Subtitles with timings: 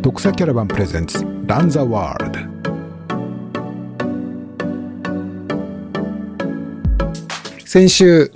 [0.00, 2.60] 独裁キャラバンプレゼンツランザワールド
[7.66, 8.32] 先週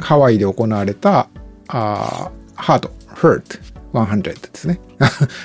[0.00, 1.28] ハワイで行われた
[1.68, 3.60] あハート Hurt
[3.92, 4.80] 100ですね。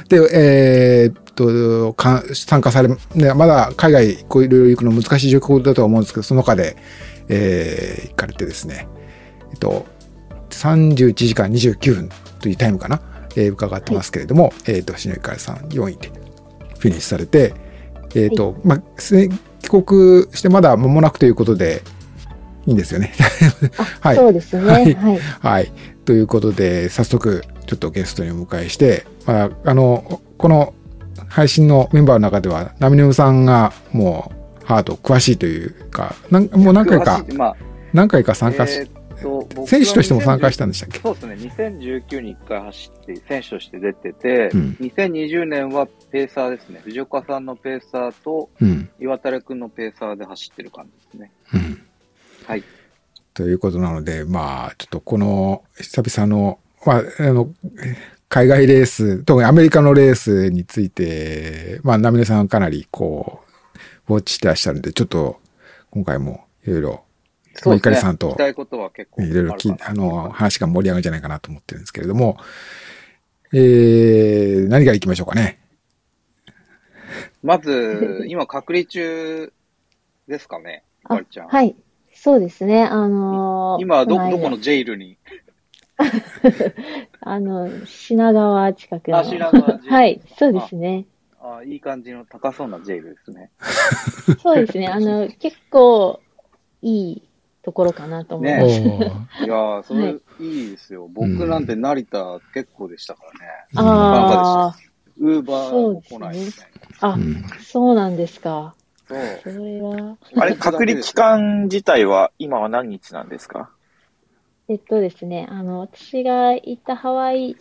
[0.10, 6.76] で、えー、っとか参加され、ね、まだ海外こういろいろ行くの難しい状況だとは思うんですけど、その中で、
[7.30, 8.88] えー、行かれてですね、
[9.52, 9.86] えっと、
[10.50, 12.10] 31時間29分
[12.40, 13.00] というタイムかな、
[13.36, 16.10] えー、伺ってますけれども、はい、えっ、と、篠川さん4位で
[16.80, 17.54] フィニッシュされて、
[18.16, 18.82] えっ、ー、と、はい、まあ、
[19.62, 21.84] 帰国してまだ間もなくということで、
[22.68, 23.12] いいんですよね。
[24.02, 24.16] はい。
[24.16, 24.64] そうですね。
[24.72, 24.98] はい。
[25.40, 25.72] はい。
[26.06, 30.74] ということで、早速、ちょっとゲストにお迎えして、まあ、あの、この
[31.28, 34.32] 配信のメンバーの中では、ナミネムさんがも
[34.64, 37.56] う、ハート詳しいというか、なんもう何回か、まあ、
[37.94, 39.01] 何回か参加し、えー
[39.68, 41.00] 選手としても参加したんでしたっけ？
[41.00, 48.50] そうですね、2019に1回走って、選手として出てて、うん、2020年はペーサーですね、藤岡さんのペーサーと、
[49.00, 51.32] 岩垂君のペーサーで走ってる感じですね。
[51.54, 51.82] うん、
[52.46, 52.64] はい。
[53.34, 57.50] ということなので、まあ、ちょっとこの久々の、まあ、あの、
[58.28, 63.42] 海外レース、特にアメリカのレースについて、まあ、ナミネさんかなりこ
[64.08, 65.40] う、ウォッチしてらっしゃるんで、ちょっと
[65.92, 67.04] 今回もいろいろ
[67.54, 67.96] そうですね。
[67.98, 72.38] さんと、いろいろあの、話が盛り上がるんじゃないかなと思ってるんですけれども、
[73.54, 75.60] えー、何から行きましょうかね？
[77.44, 79.52] まず、今隔離中
[80.28, 81.48] ですかね、かりちゃん。
[81.48, 81.76] はい。
[82.14, 85.18] そうですね、あのー、今ど、どこのジェイルに？
[87.20, 89.18] あの、品川近くの。
[89.18, 91.06] あ、品川はい、そうですね。
[91.44, 93.50] あいい感じの高そうなジェイルですね。
[94.42, 94.88] そうですね。
[94.88, 96.20] あの、結構
[96.82, 97.24] いい
[97.64, 98.80] ところかなと思います。
[98.82, 99.12] ね、
[99.46, 101.08] いやそれいいですよ。
[101.12, 103.46] 僕なんて成田結構でしたからね。
[103.76, 104.76] ああ。
[105.20, 106.68] ウーバー来ないですね。
[107.02, 107.16] あ、
[107.60, 108.74] そうなんですか。
[109.08, 109.20] そう。
[109.44, 110.18] それは。
[110.36, 113.70] あれ、 隔離期間自体は今は何日なんですか？
[114.68, 117.58] えっとですね、あの、私が行ったハワイ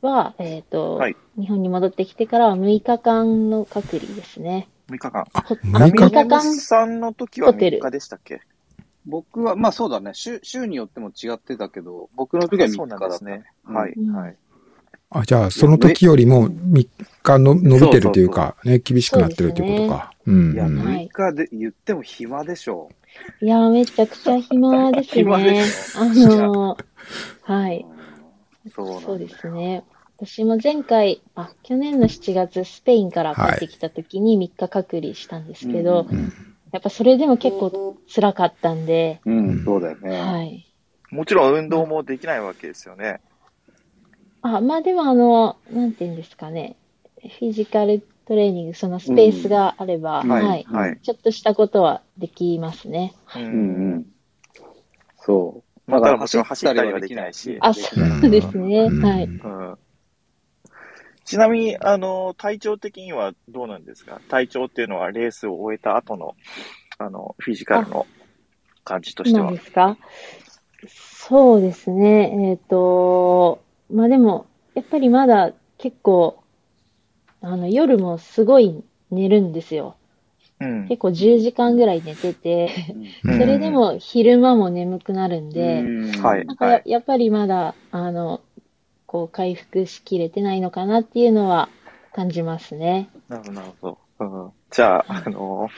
[0.00, 4.68] は、えっ、ー、と、はい、日本に戻ってきてからは6日間の隔離ですね。
[4.88, 5.26] 6日間。
[5.34, 6.54] あ、6日間？
[6.54, 8.40] さんの時は6日でしたっけ？
[9.06, 10.12] 僕は、まあそうだね。
[10.14, 13.44] 週、週によっても違ってたけど、僕の時は3日だったね。
[13.64, 14.36] はい、はい。
[15.10, 16.88] あ、じゃあ、その時よりも3
[17.22, 20.12] 日の伸びてるというか、ね、厳しくなってるということか。
[20.26, 20.54] うん。
[20.54, 22.90] いや、6日で言っても暇でしょ
[23.40, 23.44] う。
[23.44, 25.22] いや、めちゃくちゃ暇ですね。
[25.22, 26.00] 暇でしょ。
[26.00, 26.76] あの、
[27.42, 27.86] はい。
[28.74, 29.84] そうそうですね。
[30.16, 39.20] 私も前回、あ、去年の7月、スペインから帰ってきた時に3日隔離したんですけど、はいうんやっぱそれでも結構辛かったんで。
[39.24, 40.20] うん、そうだよね。
[40.20, 40.66] はい。
[41.08, 43.20] もちろん運動もできないわけですよね。
[44.42, 46.74] あ、まあでもあの、なんていうんですかね。
[47.20, 53.14] フィジカルトレーニング、そのスペースがあれば、うん、はい、はい、ちょっとしたことはできますね。
[53.36, 53.46] うん、う
[53.98, 54.06] ん、
[55.20, 55.90] そう。
[55.90, 57.56] まだもちろん走ったりはできないし。
[57.60, 57.88] あ、そ
[58.26, 58.88] うですね。
[58.88, 59.24] はい。
[59.26, 59.78] うん
[61.24, 64.20] ちなみに、あの、体調的にはどうなんですか？
[64.28, 66.34] 体調っていうのはレースを終えた後の、
[66.98, 68.06] あの、フィジカルの
[68.84, 69.48] 感じとしては。
[69.48, 69.96] そうですか？
[70.88, 72.50] そうですね。
[72.50, 76.42] えっ、ー、と、まあでも、やっぱりまだ結構、
[77.40, 79.96] あの、夜もすごい寝るんですよ。
[80.60, 82.70] うん、結構10時間ぐらい寝てて、
[83.22, 86.18] それでも昼間も眠くなるんで、うん、な
[86.54, 88.40] んかややっぱりまだ、あの、
[89.14, 91.68] こう回復しきれてないのかなっていうのは
[92.12, 93.08] 感じますね。
[93.28, 94.26] なるほど、なるほど。
[94.26, 95.68] うん、じゃあ、あの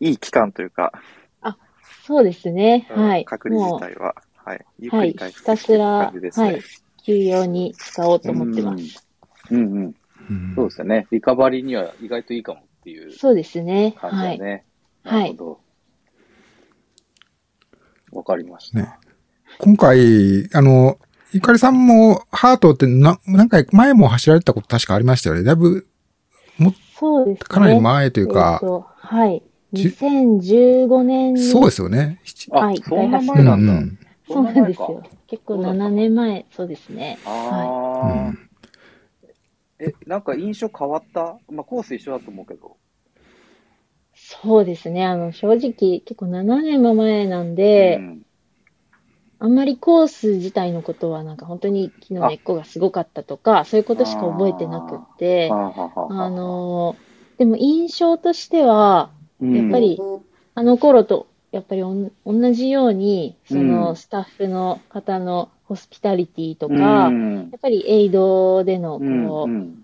[0.00, 0.92] ー、いい期間というか。
[1.40, 1.56] あ、
[2.04, 2.86] そうですね。
[2.90, 3.24] はい。
[3.24, 4.64] 隔離自体は、はい。
[4.78, 6.60] ゆっくり回復してい感じですね、はい。
[6.60, 6.72] ひたす
[7.02, 7.16] ら、はい。
[7.16, 9.08] 休養に使おうと思ってます。
[9.50, 9.94] うん、うん、
[10.30, 10.54] うん。
[10.54, 11.08] そうですよね。
[11.10, 13.96] リカバリーには意外といいかもっていう、そうですね。
[13.98, 14.64] 感じだね。
[15.02, 15.22] はい。
[15.22, 15.60] なるほ
[18.12, 18.18] ど。
[18.18, 18.78] わ、かりました。
[18.78, 18.94] ね、
[19.58, 21.00] 今回、あの、
[21.36, 25.42] ゆかりさんもハートってな何回前も走られたこと確かありましたよね。
[25.42, 25.86] だいぶ、
[26.56, 27.44] も、そうですね。
[27.46, 28.58] かなり前というか。
[28.62, 29.42] えー、はい。
[29.74, 31.42] 2015年に。
[31.42, 32.22] そうですよね。
[32.50, 32.78] はい。
[32.78, 33.72] そんな前なんだ。
[33.74, 35.02] うん、そうなんですよ。
[35.26, 37.18] 結構7年前、そうですね。
[37.26, 38.38] ああ、はいうん、
[39.80, 41.36] え、なんか印象変わった？
[41.50, 42.78] まあコース一緒だと思うけど。
[44.14, 45.04] そうですね。
[45.04, 48.25] あの、正直、結構7年も前なんで、うん
[49.38, 56.96] あんまりコース自体のことはなんか本当に木の根っこがすごかったとか、そういうことしか覚えてなくって、あの、
[57.38, 59.10] でも印象としては、
[59.40, 60.00] やっぱり
[60.54, 69.76] あの頃とやっぱり同じように、そのスタッフの方のホスピタリティとか、やっぱりエイドでのこう、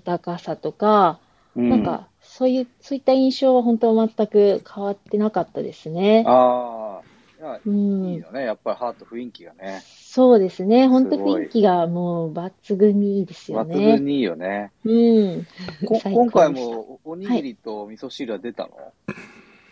[0.00, 1.18] 暖かさとか、
[1.56, 6.24] うん、なんか、そういう、そういった印象は本当全く変わってなかったですね。
[6.26, 6.89] ああ、
[7.64, 8.44] うん、いいよね。
[8.44, 9.80] やっぱりハート雰囲気がね。
[9.84, 10.88] そうですね。
[10.88, 13.74] 本当雰囲気がもう抜群にいいですよね。
[13.74, 14.72] 抜群にいいよね。
[14.84, 15.46] うん。
[15.86, 18.84] 今回もおにぎりと味噌汁は出たの、はい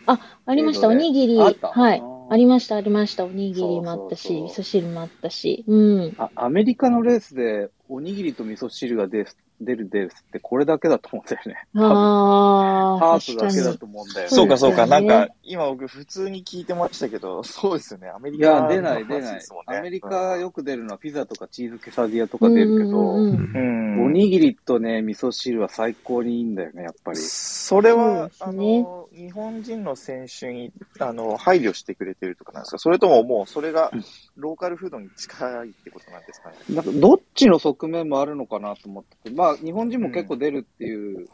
[0.09, 0.87] あ、ありました。
[0.87, 1.37] おにぎり。
[1.37, 2.01] はい。
[2.31, 3.25] ありました、ありました。
[3.25, 5.63] おにぎりもあったし、味噌汁もあったし。
[5.67, 5.75] う
[6.09, 6.13] ん。
[6.17, 9.25] あ、アメリカのレースで、おにぎりと味噌汁が出
[9.61, 11.67] 出るレースってこれだけだと思うんだよね。
[11.75, 12.99] ああ。
[12.99, 14.35] ハートだけだと思うんだよね。
[14.35, 14.85] そうかそうか。
[14.87, 18.09] なんか、今僕普通に聞いてましたけど、そうですよね。
[18.09, 19.41] アメリカ、いや、出ない出ない。
[19.67, 27.17] アメリカよく出るのはピザとかチーズケサディアとか出るけど、うん、おにぎりとね、味噌汁は最高にいいんだよね、やっぱり。
[27.17, 32.79] それは、あの、日本人の選手に、あの、配慮してくれてるとかなんですか？
[32.79, 33.91] それとももう、それが、
[34.37, 36.55] ローカルフードに近いってことなんですかね？
[36.69, 41.27] なんか、どっちの側面もあるのかなと思ってて、まあ、日本人も結構出るっていう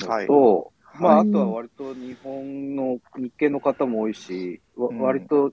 [0.00, 5.52] のと、はい、まあ、あとは割と日本の日系の方も多いし、うん、割と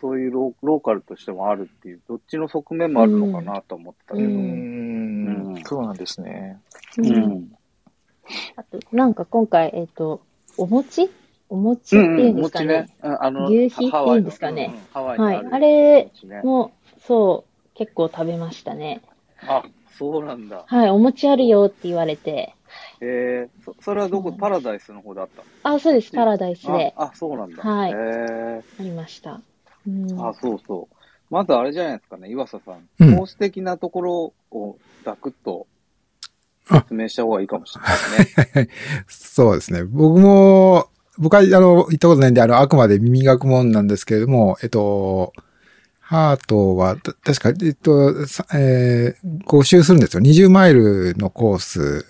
[0.00, 4.28] そういうローカルとしてもあるっていう、どっちの側面もあるのかなと思ってたけど。
[4.28, 6.60] うん、うんそうなんですね。
[6.98, 7.52] うん。
[8.56, 10.20] あと、なんか今回、えっ、ー、と、
[10.58, 11.10] お餅？
[11.48, 12.66] お餅っていうんですかね。
[12.66, 14.74] ねあの牛皮っていうんですかね。
[14.92, 15.46] はい。
[15.50, 16.10] あれ
[16.42, 16.72] も、
[17.06, 19.02] そう、結構食べましたね。
[19.46, 19.62] あ、
[19.98, 20.64] そうなんだ。
[20.66, 22.54] はい、お餅あるよって言われて。
[23.00, 26.92] えー、そそれはどこ、パラダイスの方であったあ、そうです、パラダイスで。
[26.96, 27.62] あ、そうなんだ。
[27.62, 27.90] はい。
[27.90, 29.40] えー、ありました。
[29.86, 30.96] うん、あ、そうそう。
[31.30, 32.88] まずあれじゃないですかね、岩佐さん。
[33.00, 35.66] うん、コース的なところをザクッと
[36.70, 38.68] 説明した方がいいかもしれないですね。
[39.08, 39.84] そうですね。
[39.84, 40.88] 僕も、
[41.18, 45.32] 僕は、あの、言ったことないんで、あの、あくまで耳学問なんですけれども、えっと、
[46.14, 48.12] ハートは、確か、えっと、
[48.54, 50.22] えー、5周するんですよ。
[50.22, 52.06] 20マイルのコース、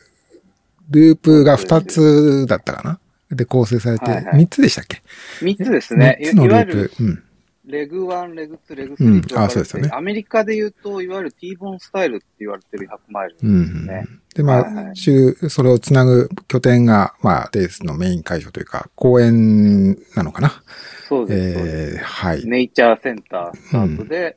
[0.90, 3.00] ループが2つだったかな
[3.34, 5.02] で構成されて、3つでしたっけ
[5.40, 6.18] ?3 つですね。
[6.20, 6.92] 3つのループ。
[7.00, 7.22] うん。
[7.64, 9.88] レグ1、レグ2、レグ3ってうん、あ、そうですよね。
[9.90, 14.06] アメリカで言うと、いわゆる T ボーンスタイルって言われてる100マイルですね。
[14.06, 20.62] うん、で、まあ、はいはい、それをつなぐ拠点が、まあ、レースのメイン会場というか、公園なのかな。
[21.08, 21.98] そうです。
[21.98, 22.44] えー、はい。
[22.46, 24.36] ネイチャーセンタースタートで、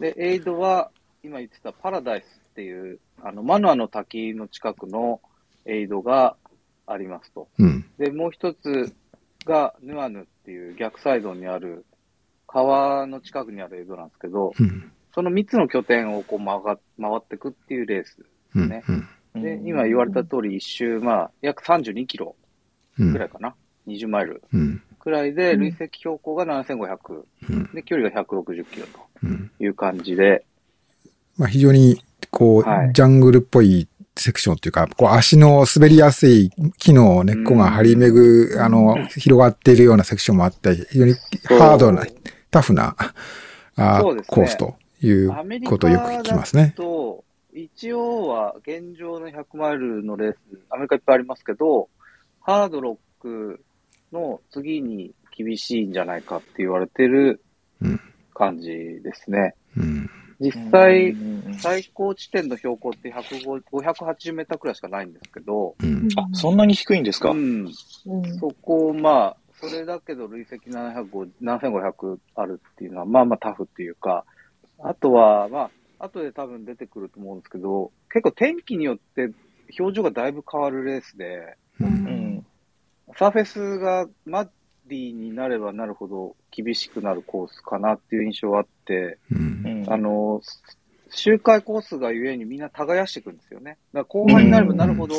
[0.00, 0.90] うん、で、エイドは、
[1.22, 5.20] 今言ってたパラダイスっていう、あの、マヌアの滝の近くの
[5.64, 6.36] エイドが
[6.86, 7.48] ありますと。
[7.58, 8.94] うん、で、もう一つ
[9.44, 11.84] が、ヌアヌっていう逆サイドにある
[12.46, 18.84] 川の近くにある映像なんですけど、うん、その3つの拠点をこう回回っていくっていうレースですね。
[18.88, 22.36] うんうん、で、今言われた通り一周、まあ、約32キロ
[22.98, 23.54] ぐらいかな。
[23.86, 24.42] うん、20マイル
[25.06, 30.44] くらいで、累積標高が7500、うん、で、距離が160キロという感じで。
[31.36, 33.86] まあ、非常に、こう、はい、ジャングルっぽい
[34.16, 38.12] セクションというか、こう足の滑りやすい木の根っこが張り巡
[38.50, 41.14] ぐ、あの、広がっているようなセクションもあったり、非常に
[41.44, 42.04] ハードな、
[42.50, 42.96] タフな
[43.76, 45.32] あ、ね、コースという
[45.66, 46.74] ことをよく聞きますね。
[46.76, 47.22] と
[47.54, 50.38] 一応は現状の100マイルのレース、
[50.68, 51.90] アメリカいっぱいありますけど、
[52.40, 53.62] ハードロック
[54.12, 57.42] の次に厳しいんじゃないかって言われてる
[58.34, 59.54] 感じですね。
[59.76, 60.10] うん、
[60.40, 61.14] 実際、
[61.58, 67.70] 最高地点の標高って580メーターくらいしかないんですけど、うん、あ、そんなに低いんですか、うん、
[68.40, 74.24] そこをまあ、それだけど累積7500あるっていうのは、まあまあタフっていうか、
[74.78, 79.30] あとは、まあ、後で多分出てくると思うんですけど、結構天気によって
[79.78, 82.25] 表情がだいぶ変わるレースで、うん、
[83.14, 84.48] サーフェスがマッ
[84.86, 90.40] ディになればなるほど厳しくなるコースかなっていう印象があって、うん、あの、
[91.10, 93.78] 周回コースがゆえにみんな耕していくんですよね。
[93.92, 95.14] だから後半になればなるほど、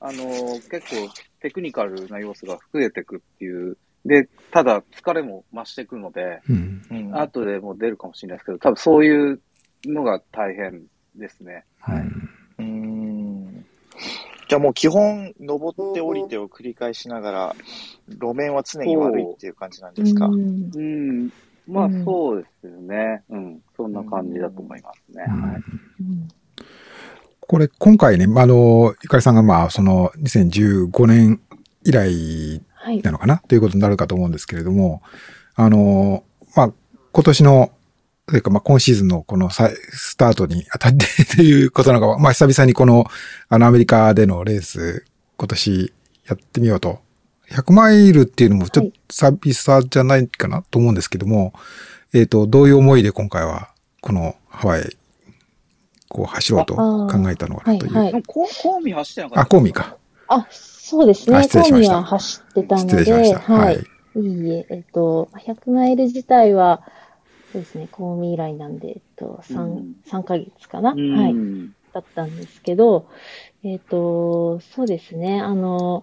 [0.00, 3.76] あの、結構テクニカルな要素が増えていくっていう。
[4.04, 6.42] で、ただ疲れも増していくので、
[6.90, 9.40] うん、後でも出るかもしれないですけど、多分そういう
[9.86, 10.82] のが大変
[11.16, 11.64] ですね。
[11.80, 12.04] はい。
[14.54, 14.56] うん。
[14.56, 17.56] じゃあもう基本、登って降りてを繰り返しながら、
[18.08, 20.26] 路面は常に悪いっていう感じなんですか？
[20.26, 21.30] うん。
[21.66, 23.22] まあそうですよね。
[23.30, 23.60] うん。
[23.76, 25.24] そんな感じだと思いますね。
[25.24, 25.62] はい。
[27.46, 31.40] これ、今回ね、あの、ゆかりさんがまあ、その、2015年
[31.84, 32.62] 以来
[33.02, 35.02] なのかな、はい、ということになるかと思うんですけれども、
[35.54, 36.24] あの、
[36.56, 36.72] まあ、
[37.12, 37.70] 今年の、
[38.26, 43.06] というか、まあ、今シーズンのこのスタートにあたってということなのか、まあ、久々にこの、
[43.48, 45.04] あの、アメリカでのレース、
[45.36, 45.92] 今年
[46.26, 47.00] やってみようと。
[47.50, 54.96] 100マイルっていうのもちょっと久々じゃないかなと思うんですけども、はい、えっ、ー、と、どういう思いで今回は、このハワイ
[56.14, 57.92] こう走ろうと考えたのかなという。
[57.92, 59.96] はいはい、コーミ走ってなかったあ、コーミか。
[60.28, 61.48] あ、そうですね。
[61.48, 63.52] コーミは走ってたので、失礼しました。
[63.52, 63.84] はい。
[64.16, 66.82] いいえ、えっと、100マイル自体は、
[67.54, 70.94] そうですね、コーミ以来なんで、えっと、3、うん、3ヶ月かな、は
[71.28, 71.34] い。
[71.92, 73.06] だったんですけど、
[73.62, 76.02] えっと、そうですね、あの、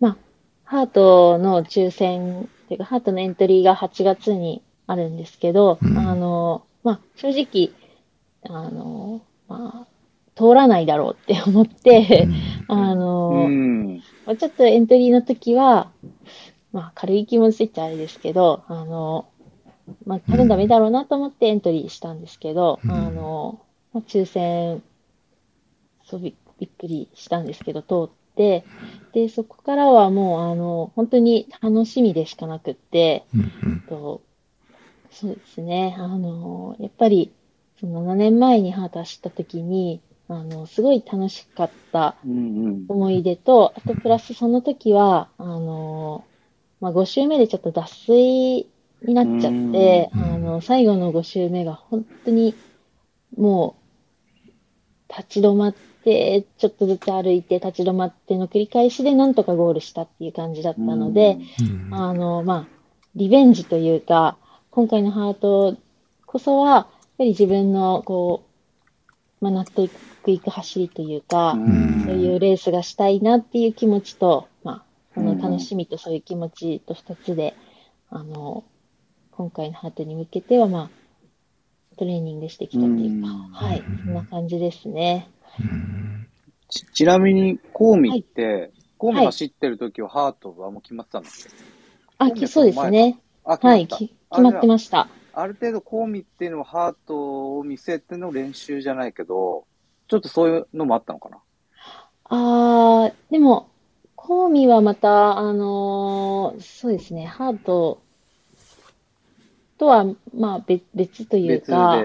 [0.00, 0.16] まあ、
[0.64, 7.70] ハートの抽選、というか、ハートのエントリーが8月にあるんですけど、うん、あの、まあ、正直、
[8.42, 9.86] あの、まあ、
[10.34, 12.26] 通らないだろうって思って、
[12.68, 15.92] うん、あの、うん、まあ、ちょっとエントリーの時は、
[16.72, 19.28] まあ、軽い気持ちってあれですけど、あの、
[20.06, 23.60] まあ、多分ダメだろうなと思ってエントリーしたんですけど、あの、
[23.92, 24.82] まあ、抽選、
[26.04, 28.64] そうびびっくりしたんですけど、通って、
[29.12, 33.24] で、そこからはもう、あの、本当に楽しみでしかなくって、
[33.88, 34.20] と
[35.12, 37.32] そうですね、あの、やっぱり、
[37.78, 42.16] その7年前にハート走った時に、あの、すごい楽しかった
[42.88, 46.24] 思い出と、あとプラスその時は、あの、
[46.80, 48.66] まあ、5周目でちょっと脱水
[49.04, 52.54] になっちゃって、あの、最後の5周目が本当に
[53.36, 54.52] もう、
[55.08, 61.38] 立ち止まって、ちょっとずつ歩いて、立ち止まっての繰り返しでなんとかゴールしたっていう感じだったので、
[61.90, 62.66] あの、まあ、
[63.14, 64.36] リベンジというか、
[64.70, 65.76] 今回のハート
[66.26, 66.86] こそは、やっ
[67.18, 68.44] ぱり自分の、こ
[69.40, 69.90] う、まあ、納得
[70.26, 71.54] いく走りというか、
[72.06, 77.54] そういうレースがしたいなっていう気持ちと、まあ、その楽しみとそういう気持ちと二つで、
[78.08, 78.64] あの、
[79.42, 85.28] 今回のハートに向けては、まあ、トレーニングしてきたというか、はい、そんな感じですね。
[86.68, 91.54] ちちなみに、コーミって、はい、コーミ走ってる時はハートはもう決まってたんですか、
[92.18, 93.18] はい、あ、そうですね。
[93.42, 95.08] はい、決まってました。
[95.34, 99.64] ある程度、コーミっていうのはハートを見せての練習じゃないけど、
[100.06, 101.38] ちょっとそういうのもあったのかな？
[102.26, 103.70] ああ、でも、
[104.14, 108.00] コーミはまた、あのー、そうですね、ハート
[109.82, 112.00] とは、まあ別、別というか、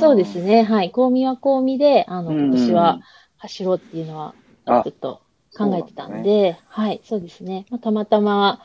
[0.00, 0.90] そうですね、はい。
[0.90, 3.00] コーミはコーミで、あの、今年は
[3.36, 4.34] 走ろうっていうのは、
[4.66, 5.20] ちょっと
[5.54, 7.66] 考えてたんで、ね、はい、そうですね。
[7.68, 8.62] まあ、たまたま、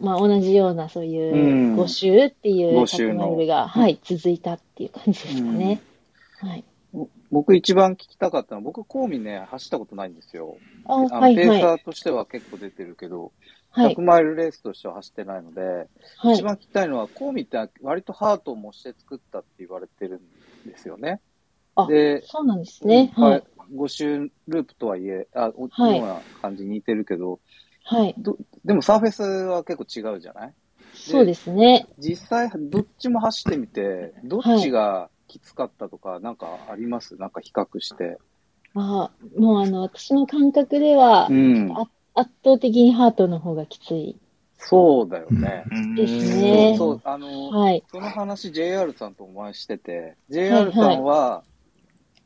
[0.00, 5.80] まあ、同じような、そういう5周っていう100マイルが、はい、続いたっていう感じですかね。
[6.40, 6.64] はい。
[7.30, 10.56] 僕一番聞きたかったのは、僕、コーミね、走ったことないんですよ。
[10.84, 13.30] あの、はい、ペーサーとしては結構出てるけど、はい、
[13.74, 20.20] 100マイルレースとしては走ってないので、はい、一番聞きたいのは、コーミって割とハートを模して作ったって言われてる
[20.66, 21.20] んですよね。
[21.88, 23.12] で、そうなんですね。
[23.14, 23.44] はい。
[23.74, 27.40] 5周ループとはいえ、あ、同じような感じに似てるけど、
[27.84, 28.14] はい。
[28.64, 30.54] でもサーフェスは結構違うじゃない？
[30.94, 31.86] そうですね。
[31.98, 37.16] 実際、どっちも走ってみて、どっちがきつかったとか、なんかあります？
[37.16, 38.18] なんか比較して。
[38.74, 41.90] ああ、もうあの、私の感覚では、うん、圧
[42.22, 44.18] 倒的にハートの方がきつい。
[44.58, 45.64] そうだよね。
[45.96, 46.74] ですね。
[46.76, 52.18] そう、あの、はい、その話 JR さんとお前してて、JR さんは、はい、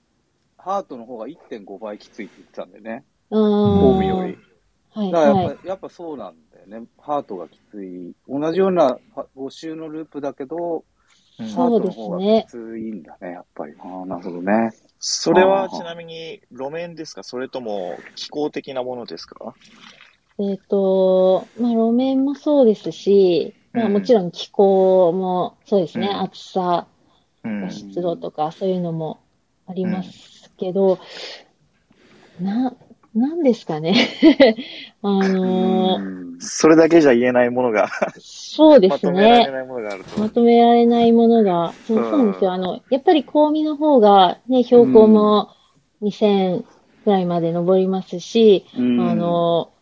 [0.57, 3.05] ハートの方が1.5倍きついって言ってたんだよね。
[3.31, 3.81] うん。
[3.95, 4.39] 神戸より。
[4.95, 6.87] はい、だからやっぱ、はい、やっぱそうなんだよね。
[6.99, 8.15] ハートがきつい。
[8.29, 8.99] 同じような
[9.37, 10.85] 5周のループだけど、
[11.55, 12.45] そうですね。
[12.47, 13.75] きついんだね、やっぱり。
[13.81, 14.73] ああ、なるほどね。
[14.99, 17.23] それはちなみに路面ですか？
[17.23, 19.55] それとも気候的なものですか？
[20.39, 26.87] えっ、ー、と、まあ路面もそうですし、まあもちろん気候もそうですね、うん、暑さ、
[27.71, 29.21] 湿度とかそういうのも
[29.67, 30.99] ありますけど、
[32.41, 32.75] うん、な、
[33.15, 33.95] なんですかね。
[35.03, 39.13] あのー、それだけじゃ言えないものがそうですね。
[39.13, 40.21] まとめられないものがあると。
[40.21, 42.53] まとめられないものが、そうそうなんですよ。
[42.53, 45.51] あの、やっぱり香美の方が、ね、標高も
[46.03, 46.65] 2000
[47.05, 49.73] ぐらいまで登りますし、あの、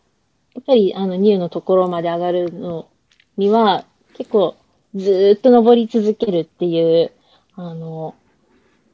[0.53, 2.89] やっぱり、あの、ニューのところまで上がるの
[3.37, 3.85] には、
[4.15, 4.55] 結構、
[4.93, 7.11] ずっと登り続けるっていう、
[7.55, 8.15] あの、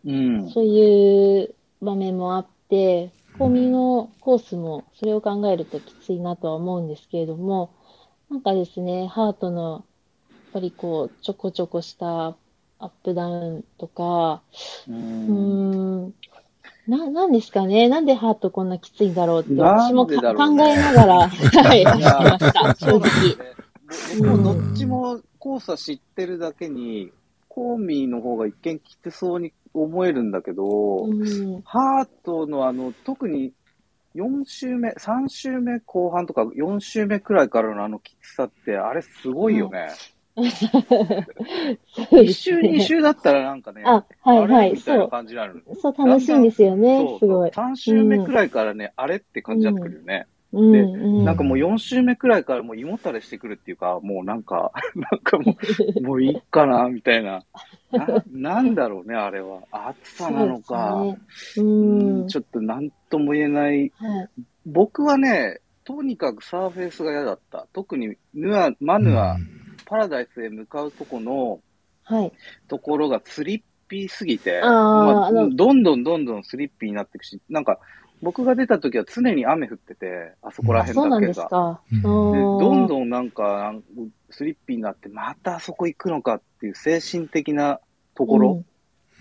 [0.06, 7.72] うん、そういう場面もあって、コミのコースもそれを考えるときついなとは思うんですけれども、
[8.30, 9.86] なんかですね、ハートの、
[10.30, 12.36] やっぱりこう、ちょこちょこした
[12.80, 14.42] アップダウンとか、
[14.88, 16.14] うん、ん、
[16.88, 23.02] な、なんですかねなんでハートこんなきついんだろうって、私も、ね、考えながら、 はい、走りました、正直。
[24.20, 27.12] 僕もどっちもコースは知ってるだけに、
[27.48, 29.54] コーミーの方が一見きつそうに
[29.84, 33.54] 思えるんだけど、うん、ハートのあの、特に
[34.16, 39.90] 4週目、3週目後半とか4週目くらいからのあのきつさって、あれすごいよね。
[42.12, 45.10] 一周、二周だったらなんかね、あ、はいはい、そう。
[45.10, 45.64] 感じになる。
[45.82, 47.50] そう、楽しいんですよね、すごい。
[47.50, 50.28] 3周目くらいからね、あれって感じになってくるよね。
[50.54, 50.86] で、
[51.24, 55.58] なんかもう4週目くらいからもう胃もたれしてくるっていうか、もうなんか、 なんかも
[55.98, 57.44] う、もういいかな、みたいな。
[57.92, 59.62] ななんだろうね、あれは。
[59.72, 60.96] 暑さなのか。
[60.96, 61.18] うね、
[61.58, 61.62] う
[62.24, 64.30] んちょっとなんとも言えない、はい。
[64.66, 67.68] 僕はね、とにかくサーフェイスが嫌だった。
[67.74, 69.38] 特にヌア、マヌア、
[69.86, 71.62] パラダイスへ向かうとこの、
[72.04, 72.32] はい。
[72.68, 77.80] ところがスリッピーすぎて、まあ、どんどんどんどんスリッピーになっていくし、なんか、
[78.22, 81.00] 僕が出た時は常に雨降ってて、あそこら辺だけが。
[81.00, 81.82] そうなんですか。
[81.92, 83.74] でどんどんなんか、
[84.30, 87.80] スリッピーになって、またあそこ行くのかっていう精神的な
[88.16, 88.64] ところ、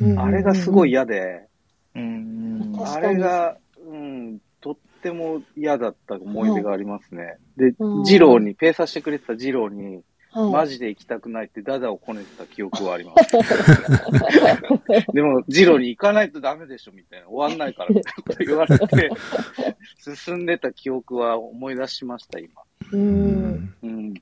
[0.01, 1.47] うん、あれがすごい嫌で、
[1.95, 7.39] うん、あれが、うん、とっても嫌だった思い出がありますね。
[7.57, 10.03] で、二郎に、ペーサーしてくれてた二郎に、
[10.37, 13.33] マジで行きたくないってダダをこねてた記憶はあります。
[15.15, 18.03] でも、ジロに行かないとダメでしょみたいな、終わんないからっ
[18.37, 19.11] て言われて、
[20.15, 22.51] 進んでた記憶は思い出しました、今。
[22.93, 23.75] うん。
[23.83, 24.15] うん。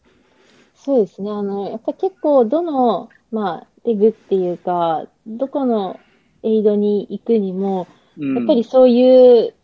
[0.84, 1.30] そうですね。
[1.30, 5.98] あの、やっぱ結構、どの、まあ、デグっていうか、どこの
[6.42, 7.86] エイドに行くにも、
[8.18, 9.54] やっぱりそういう、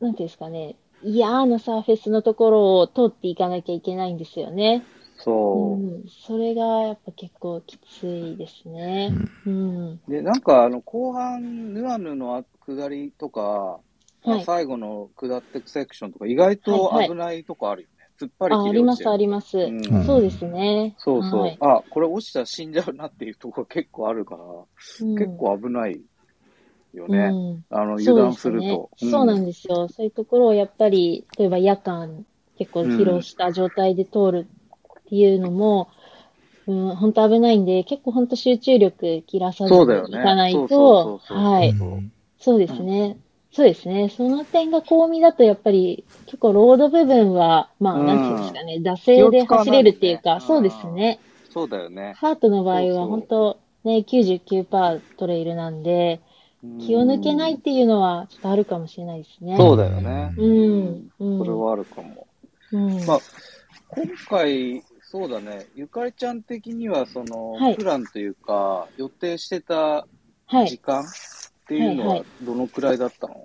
[0.00, 4.84] なんていうんですかね、嫌なサーフェスのところを通っていかなきゃいけないんですよね。
[5.16, 5.82] そう。
[5.82, 9.12] うん、それがやっぱ結構きついですね。
[9.46, 10.00] うん。
[10.08, 13.80] で、なんかあの後半、ヌアヌの下りとか、
[14.22, 17.99] はい、最後の下っていくセクションとか、意外と危ないとこあるよね。
[18.20, 20.04] 突っ張りああります、あります、うん。
[20.04, 20.94] そうですね。
[20.98, 21.40] そうそう。
[21.40, 26.00] はい、あ、これ落ちたら死んじゃうなっていうところ結構あるから、うん、結構危ない
[26.92, 27.18] よね。
[27.18, 29.88] うん、あの、油断するとそう、ねそうなんですよ。
[29.88, 32.26] そういうところをやっぱり、例えば夜間、
[32.58, 35.88] 結構疲労した状態で通るっていうのも、
[36.66, 41.74] うん、本当危ないんで、結構本当集中力切らさずにいかないと、はい。
[42.38, 43.16] そうですね。
[43.52, 44.08] そうですね。
[44.08, 51.18] その点が巧みだと、やっぱり、結構ロード部分は、まあ、なんていうんですかね、惰性で走れるっていうか、そうですね。
[51.50, 52.14] そうだよね。
[52.16, 56.20] ハートの場合は、本当ね、99%トレイルなんで、
[56.86, 59.56] 気を抜けないっていうのは、ちょっとあるかもしれないですね。
[59.56, 60.32] そうだよね。
[60.36, 61.10] うん。
[61.18, 62.28] それはあるかも。
[62.72, 63.18] うん、まあ、
[63.88, 65.66] 今回、そうだね。
[65.74, 70.06] ゆかりちゃん的には、その、はい、プランというか、予定してた
[70.48, 71.04] 時間
[71.70, 73.42] っていうのは、どのくらいだったの、はい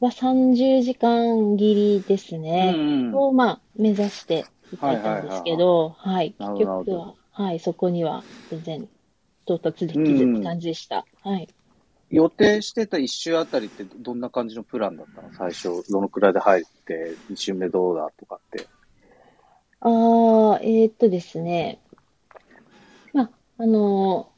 [0.00, 2.72] は30時間切りですね。
[2.76, 8.88] うんうん、を、まあ、目指していってたんですけど、はい、結局は、はい、そこには全然
[9.44, 11.04] 到達できずって感じでした。
[11.24, 11.48] うん、はい。
[12.10, 15.32] 予定してた1周あたりってどんな感じのプランだったの？
[15.32, 18.68] 最初、どのくらいで入って、2周目どうだとかって。
[19.80, 21.80] ああ、えーっとですね。
[23.12, 24.30] まあ、あの、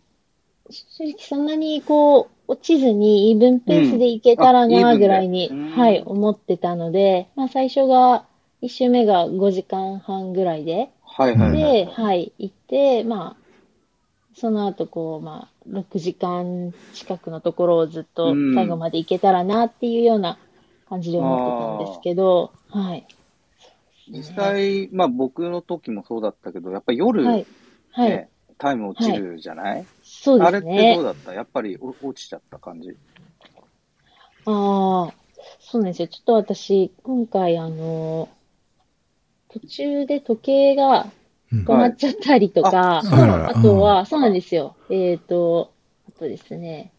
[0.70, 8.24] 正直そんなにこう、落ちずにイーブンペースでいけたらな、ぐらいに、はい、思ってたので、まあ最初が、
[8.60, 11.58] 一周目が5時間半ぐらいで、はいはいはい。
[11.58, 20.36] で、はい、行って、まあ、その後こう、まあ、6時間近くのところをずっと最後まで行けたらなっていうような
[20.88, 23.06] 感じで思ってたんですけど、はい。
[24.08, 27.46] 実際、まあ僕の時もそうだったけど、やっぱり夜、ね、
[27.92, 28.28] はい、
[28.60, 30.58] タイム落ちるじゃない、はい、そうですね。
[30.58, 31.32] あれってどうだった？
[31.32, 32.90] やっぱり落ちちゃった感じ。
[34.44, 35.14] ああ、
[35.58, 36.08] そうなんですよ。
[36.08, 38.28] ちょっと私、今回あの、
[39.48, 41.10] 途中で時計が
[41.52, 44.76] 止まっちゃったりとか、うん、ああとは、そうなんですよ。
[44.90, 45.72] えっ、ー、と、
[46.08, 46.92] あとですね、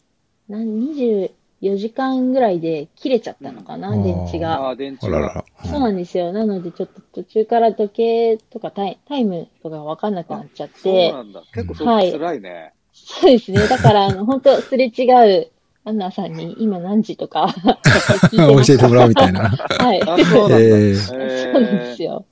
[0.50, 1.30] 20、
[1.62, 4.60] 4時間ぐらいで切れちゃったのかな、うん、電池が。
[4.60, 5.44] ああ、電池が。
[5.64, 6.32] そうなんですよ。
[6.32, 10.80] なので、ちょっと途中から時計とかタイタイムとかがわかんなくなっちゃって。
[10.80, 11.42] そうなんだ。
[11.54, 12.50] 結構それ辛いね。
[12.50, 13.68] はい、そうですね。
[13.68, 15.04] だから、あの、本当すれ違
[15.38, 15.50] う、
[15.84, 17.52] アンナさんに今何時とか
[18.30, 19.48] 教えてもらうみたいな。
[19.48, 20.00] はい。
[20.24, 21.06] そうなんです。
[21.08, 22.24] そうなんですよ。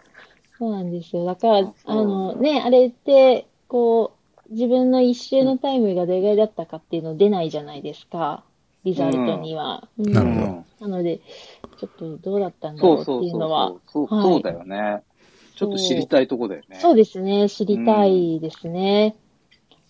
[0.59, 1.25] そうなんですよ。
[1.25, 4.12] だから、あのね、あれって、こ
[4.49, 8.45] う、自分の一周のタイムがどれぐらいだったかっていうの出ないじゃないですか。
[8.85, 9.88] リザルトには。
[9.99, 10.88] うん、なるほど。
[10.88, 11.21] なので、
[11.79, 13.75] ちょっとどうだったんだろうっていうのは。
[13.87, 15.03] そうそうだよね。
[15.57, 16.79] ちょっと知りたいとこだよね。
[16.81, 17.49] そうですね。
[17.49, 19.16] 知りたいですね。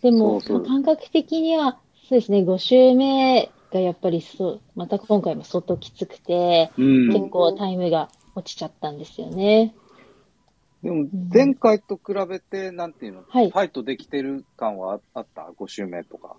[0.02, 9.74] でも、そうそう感覚的には、そうですね、5周目がやっぱりそう、また今回も相当きつくて、うん、結構タイムが落ちちゃったんですよね。
[10.82, 16.36] でも、前回と比べて、なんていうの、はい、ファイトできてる感はあった ?5 周目とか。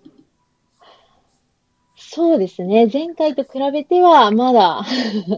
[2.10, 2.88] そうですね。
[2.92, 4.82] 前回と比べては、まだ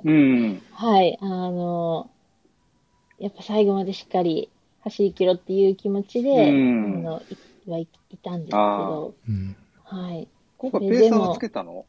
[0.02, 0.62] うん。
[0.72, 1.18] はい。
[1.20, 2.10] あの、
[3.18, 4.50] やっぱ最後までしっかり
[4.80, 7.22] 走り切ろうっていう気持ちで、あの、
[7.66, 9.14] いはいいたんですけど、
[9.84, 10.28] はい。
[10.58, 11.86] 今回ペーサーはつけたの？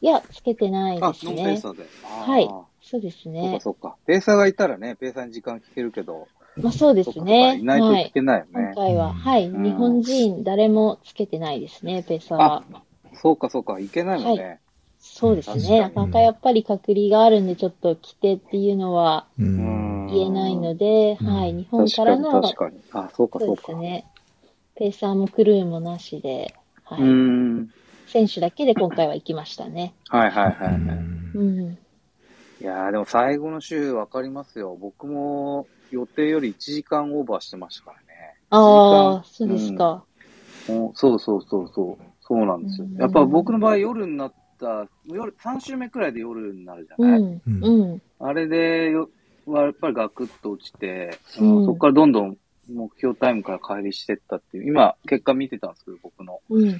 [0.00, 1.32] いや、つけてないですね。
[1.32, 1.86] あ、ノンペーサーで。
[2.02, 2.48] はい。
[2.82, 3.40] そうですね。
[3.40, 3.96] そうか、そうか。
[4.06, 6.28] ペーサーがいたらね、ペーサーに時間聞けるけど。
[6.56, 7.58] まあそうですね。
[7.58, 8.64] いないと聞けないよね。
[8.66, 12.64] はい、今回は、はい、日本人誰もつけてないですね、ペーサーは。
[13.18, 14.42] そうか、そうか、いけないもんね。
[14.42, 14.60] はい
[15.00, 15.80] そうですね。
[15.80, 22.80] なかなかやっぱり隔離があるんで、ちょっと来てっていうのは言えないので、はい、日本からの、確かに。
[22.92, 23.62] あ、そうか、そうか。
[23.62, 24.04] そうですね。
[24.74, 26.54] ペーサーもクルーもなしで、
[26.84, 27.00] はい。
[28.08, 29.94] 選手だけで今回は行きましたね。
[30.08, 30.80] はいはいはい、はい。
[31.34, 31.78] うん。
[32.60, 34.76] いやー、でも最後の週わかりますよ。
[34.80, 38.06] 僕も予定より1時間オーバーしてましたからね。
[38.50, 40.04] ああ、そうですか、
[40.68, 42.07] うん、そうそうそうそう。
[42.28, 42.86] そうなんですよ。
[42.98, 49.08] やっぱ僕の場合夜になった、夜、3週目くらいで夜になるじゃない、うんうん、あれでよ、
[49.46, 52.36] はやっぱりガクッと落ちて、うん、そこからどんどん
[52.70, 56.40] 目標タイムから帰りしてったっていう、今、結果見てたんですけど、僕の。
[56.50, 56.68] うん。
[56.68, 56.72] う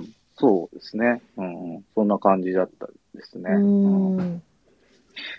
[0.00, 1.20] ん、そうですね。
[1.36, 3.50] うん、そんな感じだったですね。
[3.50, 4.42] うん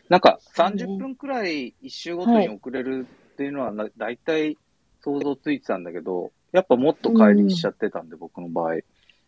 [0.09, 4.57] なんか30分くらい一周ごとに遅れるっていうのはだ、だいたい
[5.03, 8.77] 想像ついてたんだけど、やっぱもっと帰りしちゃってたんで、うん、僕の場合。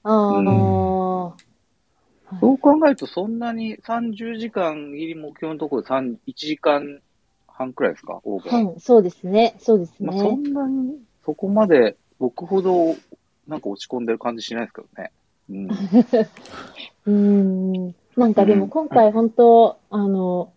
[0.04, 0.46] ああ、うん、
[2.40, 7.02] そう考えると、そんなに30時間入り目標のところで1時間
[7.48, 8.66] 半くらいですか、オーバー。
[8.66, 10.08] はい、そうですね、そうですね。
[10.08, 12.96] まあ、そんなに、そこまで僕ほど
[13.48, 15.12] なんか落ち込んでる感じしないですけどね。
[15.50, 15.70] うん。
[17.08, 20.52] うんなんかでも今回本当、うん、あの、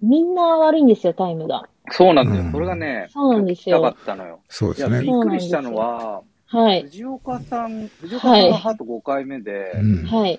[0.00, 1.68] みんな悪いんですよ、タイムが。
[1.90, 2.50] そうなんだよ。
[2.50, 3.82] それがね、そうなんですよ。
[3.82, 4.40] かったのよ。
[4.48, 5.00] そうですね。
[5.00, 6.22] びっくりしたのは、
[6.52, 6.82] はい。
[6.82, 9.72] 藤岡さん、藤岡さんがハート5回目で、
[10.06, 10.38] はい。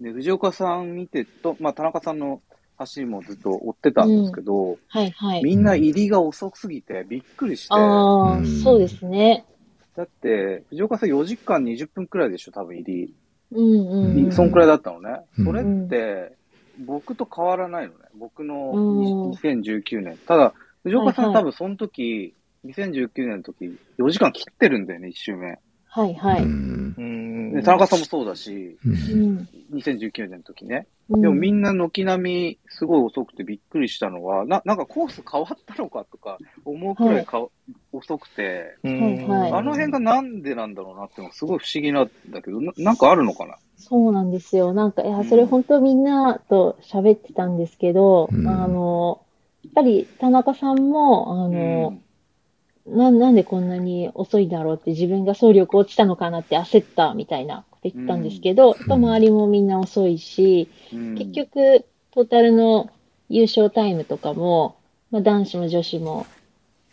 [0.00, 2.40] で、藤岡さん見てと、まあ、田中さんの
[2.76, 5.42] 走りもずっと追ってたんですけど、うん、はいはい。
[5.42, 7.74] みんな入りが遅すぎてびっくりして。
[7.74, 9.44] ああ、そうですね。
[9.96, 13.14] だって、藤岡さん4時間20分くらいでしょ、多分入り。
[13.52, 15.22] うんうん、そんくらいだったのね。
[15.44, 16.36] それって、
[16.78, 17.98] 僕と変わらないのね。
[18.16, 18.72] 僕の
[19.32, 20.16] 2019年。
[20.26, 25.58] ただ、藤岡さん、多分その時、2019年の時、4時間切ってるんだよね、1周目。
[25.92, 26.46] はいはい。
[27.52, 30.86] で田中さんもそうだし、うん、2019年の時ね。
[31.08, 37.48] でもみんな軒並みすごい遅くてびっくりしたのは、ななんかコース変わったのかとか思うくらいか、はい、
[37.92, 43.56] 遅くて、はいはい、あの辺がなんでなんだろうなってすごい不思議なんだけどな、なんかあるのかな？
[43.76, 44.72] そうなんですよ。
[44.72, 49.24] なんか、いや、それ本当みんなと喋ってたんですけど、うん、あの、
[49.64, 52.02] やっぱり田中さんも、あの、うん
[52.90, 62.90] な、なんでこんなに遅いだろうって自分が総力落ちたのかなって焦ったみたいなこと言ったんですけど、うん、周りもみんな遅いし、うん、結局トータルの
[63.28, 64.76] 優勝タイムとかも、
[65.10, 66.26] まあ、男子も女子も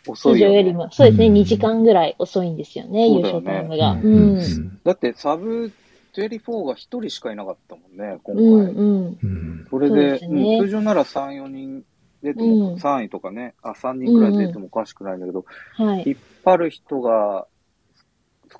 [0.06, 3.92] 遅いよ、ね、よりも、そうですね、うん、2時間ぐらい遅いんですよね、優勝タイムが。
[3.92, 4.78] うん。
[4.84, 5.72] だってサブ
[6.14, 8.44] 24が1人しかいなかったもんね、今回。
[8.44, 9.66] うんうん。
[9.70, 11.84] それで、ね、通常なら3、4人
[12.22, 15.44] 出ても、うん、3位とかね、あ、3人くらい出てもおかしくないんだけど、
[15.78, 17.46] うん、引っ張る人が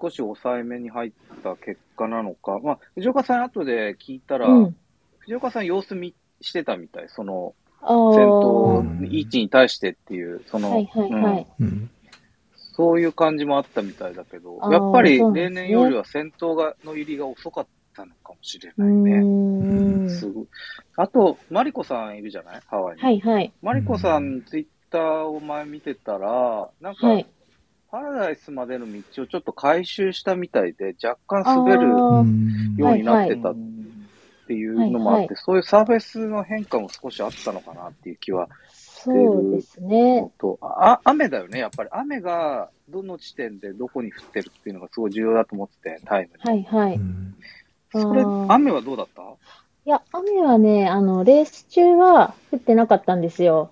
[0.00, 4.76] 少し抑えめに入った結果なのか、まあ、藤岡さん後で聞いたら、うん、
[5.20, 11.90] 藤岡さん様子見してたみたい、その、先頭位置に対してっていう、その、はいはいはい、うん、
[12.54, 17.66] そういう感じもあったみたいだけど、やっぱり例年よりは先頭がの入りが遅かっ
[17.96, 19.20] たのかもしれないね。
[20.18, 20.46] すごい。
[20.96, 22.62] あと、マリコさんいるじゃない？
[22.66, 23.02] ハワイに。
[23.02, 23.52] はいはい。
[23.62, 27.26] マリコさん、ツイッターを前見てたら、なんか、はい、
[27.90, 33.56] パラダイスまでの道をちょっと回収したみたいで、若干滑るようになってたっ
[34.46, 40.30] ていうのもあって、そういうサーフェスの変化も少しあったのかなっていう気はしてるそうですね。
[40.38, 41.90] とあ雨だよね、やっぱり。
[41.92, 46.64] 雨がどの地点でどこに降ってるっていうのがすごい重要だと思ってて、タイムに。
[46.66, 47.00] はいはい。
[47.92, 49.22] それ、雨はどうだった？
[49.88, 53.70] いや、雨はね、あの、レース中は降ってなかったんですよ。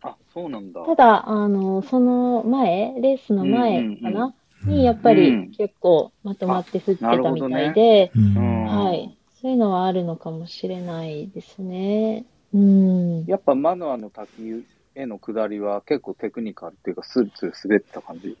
[0.00, 0.82] あ、そうなんだ。
[0.86, 9.18] ただ、あの、その前、レースの前かな、うんうん、に、やっぱり結構まとまって降ってたみたいで、ね、はい。
[9.42, 12.24] そういうのはあるのかもしれないですね。
[12.54, 13.26] うん。
[13.26, 18.28] やっぱマノアの滝への下りは結構テクニカルっていうか、スーツで滑ってた感じ？
[18.28, 18.36] い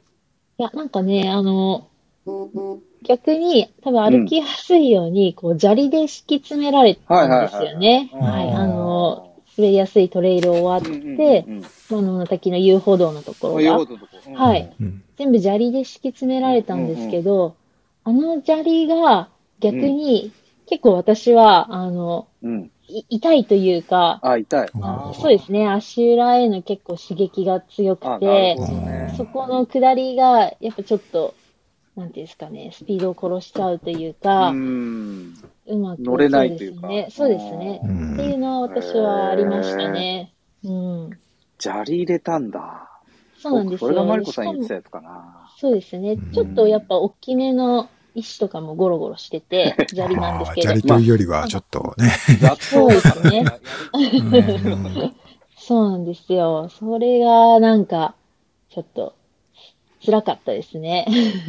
[0.56, 1.88] や、なんかね、あの、
[3.02, 8.10] 逆に、多分歩きやすいように、こう、砂利で敷き詰められたんですよね。
[8.12, 11.46] はい、あの、滑りやすいトレイル終わって、
[11.90, 13.60] マノの滝の遊歩道のところが、
[14.34, 14.72] はい、
[15.16, 17.56] 全部砂利で敷き詰められたんですけど、
[18.04, 19.28] あの砂利が
[19.60, 20.32] 逆に、
[20.66, 22.28] 結構私は、あの、
[23.08, 24.68] 痛いというか、あ、痛い。
[25.14, 25.68] そうですね。
[25.68, 31.34] 足裏への結構刺激が強くて、ね、そこの下りが、やっぱちょっと、
[31.98, 35.34] なんていうんですかね、スピードを殺しちゃうというか、うん
[35.66, 36.88] うまく乗れないというか。
[37.10, 37.80] そうですね。
[37.82, 40.32] っていうのは私はありましたね。
[40.64, 41.10] うん。
[41.58, 42.88] 砂利入れたんだ。
[43.36, 43.88] そうなんですよ。
[43.88, 45.50] それがマリコさん言ってたやつかな。
[45.58, 46.16] そうですね。
[46.32, 50.68] ちょっとやっぱ大きめの石とかもゴロゴロしてて、砂利なんですけど。
[50.68, 52.10] 砂利というよりはちょっとね。
[52.60, 53.44] そうですね。
[55.58, 56.68] そうなんですよ。
[56.70, 58.14] それがなんか、
[58.70, 59.14] ちょっと、
[60.00, 61.06] 辛かったですね。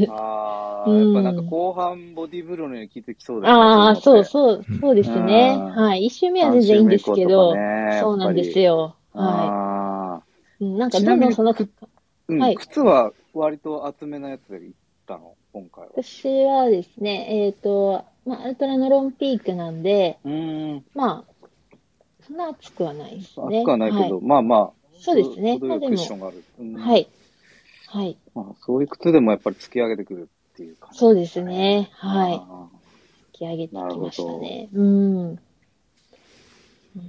[0.09, 3.57] ああ、やっぱなんか後半ボディーブローのように効いてきそうですね。
[3.57, 5.55] ああ、そうそう、そうですね。
[5.55, 6.05] はい。
[6.05, 7.53] 一周目は全然いいんですけど、
[8.01, 8.95] そうなんですよ。
[9.13, 10.23] は
[10.59, 10.65] い。
[10.65, 15.35] なんかどんどんその、はい、靴は割と厚めなやつで行ったの？
[15.53, 15.91] 今回は。
[15.95, 20.85] 私はですね、えっ、ー、と、まあ、ウルトラのロンピークなんで、うん。
[20.93, 21.47] まあ、
[22.25, 23.61] そんな暑くはないですね。
[23.61, 25.57] 暑くはないけど、はい、まあまあ、そうですね。
[25.59, 26.43] まあでも、クッションがある。
[26.59, 27.07] うん、はい。
[27.91, 28.17] はい。
[28.35, 31.89] まあ、そういう靴でもやっぱり突き上げてくるっていう感じ、ね、そうですね。
[31.93, 32.33] はい。
[32.35, 34.69] 突き上げてきましたね。
[34.71, 35.39] うん。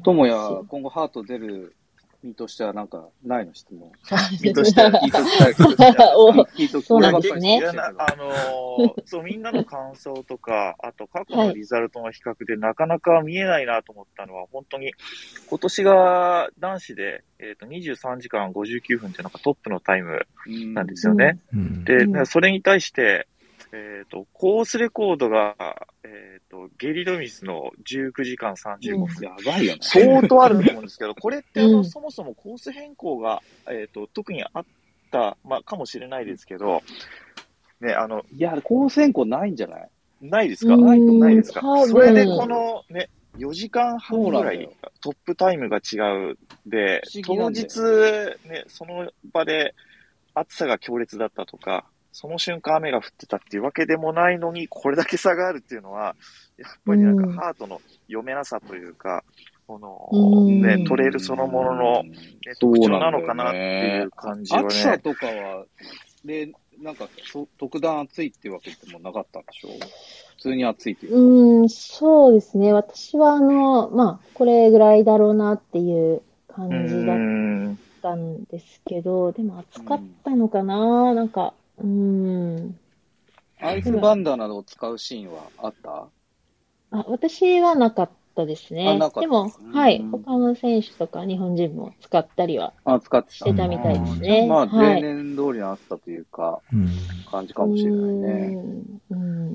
[0.02, 1.76] ともや、今後ハート出る
[2.22, 3.90] 身としてはなんかないの質問。
[4.42, 5.54] 身としては、 聞いときたい。
[5.54, 7.60] 聞いときそうなんですね。
[7.98, 14.92] あの そう、みんなの感想とか、あと過去のリザルトの比較でなかなか見えないなと思ったのは、本当に、
[15.48, 20.26] 今年が男子で、えっ、ー、と、23時間59分ってなんかトップのタイム
[20.74, 21.38] なんですよね。
[21.84, 23.26] で、それに対して、
[23.72, 25.54] えっ、ー、と、コースレコードが、
[26.04, 29.06] えっ、ー、と、ゲリドミスの19時間35分。
[29.22, 29.78] やばいよね。
[29.82, 34.64] 相当あると思うんですけど、 これってあの、そもそもコース変更が、えっ、ー、と、特にあっ
[35.12, 36.82] た、まあ、かもしれないですけど、
[37.80, 39.88] ね、あの、いや、コース変更ないんじゃない？
[40.20, 40.76] ないですか？
[40.76, 41.60] ないとないですか？
[41.86, 44.68] それでこのね、4時間半ぐらい
[45.00, 45.96] トップタイムが違
[46.32, 46.38] う。
[46.66, 47.80] で、当日、
[48.48, 49.74] ね、その場で
[50.34, 56.16] 暑さが強烈だったとか、その瞬間雨が降ってたっていうわけでもないのに、これだけ差があるっていうのは、
[56.58, 59.24] やっぱりなんかハートの読めなさというか、
[59.66, 62.12] この、ね、トレイルそのものの、ね、
[62.58, 64.66] 特徴なのかなっていう感じはね。
[64.66, 65.64] 暑さとかは、
[66.24, 69.68] で、なんかそ、特段暑いっていうわけでもなかったんでしょ？
[69.68, 69.72] う
[70.36, 72.72] 普通に暑いっていううん、そうですね。
[72.72, 82.78] 私はあの、まあ、これぐらいだろうなっていう感じだったんですけど、でも暑かったのかな、なんか、うん。
[83.60, 86.06] アイスバンダなどを使うシーンはあった？
[86.92, 88.98] あ、私はなかったですね。
[89.18, 94.46] でも、はい、他の選手とか日本人も使ったりはあ使ってしてたみたいですね。
[94.48, 96.60] まあ、例年通りのあったというか、
[97.30, 98.56] 感じかもしれないね。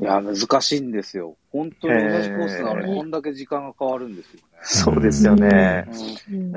[0.01, 1.35] いや、難しいんですよ。
[1.51, 4.43] 本当に同じコースなのに、こんだけ時間が変わるんですよね。
[4.61, 5.87] そうですよね。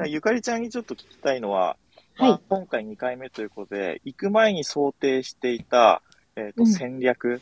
[0.07, 1.76] ゆかりちゃんにちょっと聞きたいのは、
[2.18, 6.02] はい、今回2回目ということで、行く前に想定していた、
[6.35, 7.40] えーと、戦略、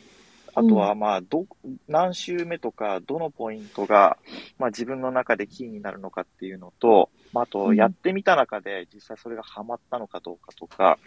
[0.55, 1.47] うん、あとは、まあ、ど、
[1.87, 4.19] 何周目とか、どのポイントが、
[4.59, 10.99] まあ、自分の中でキーになるのかっていうのと、まあ、あと、やってみた中で、実際それがハマったのかどうかとか、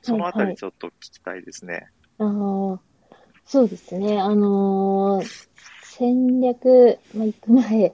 [0.00, 1.90] そのあたりちょっと聞きたいですね。
[2.16, 2.36] はいはい、
[2.72, 2.80] ああ、
[3.44, 4.18] そうですね。
[4.18, 5.26] あのー、
[5.82, 7.92] 戦略、まあ、行く前、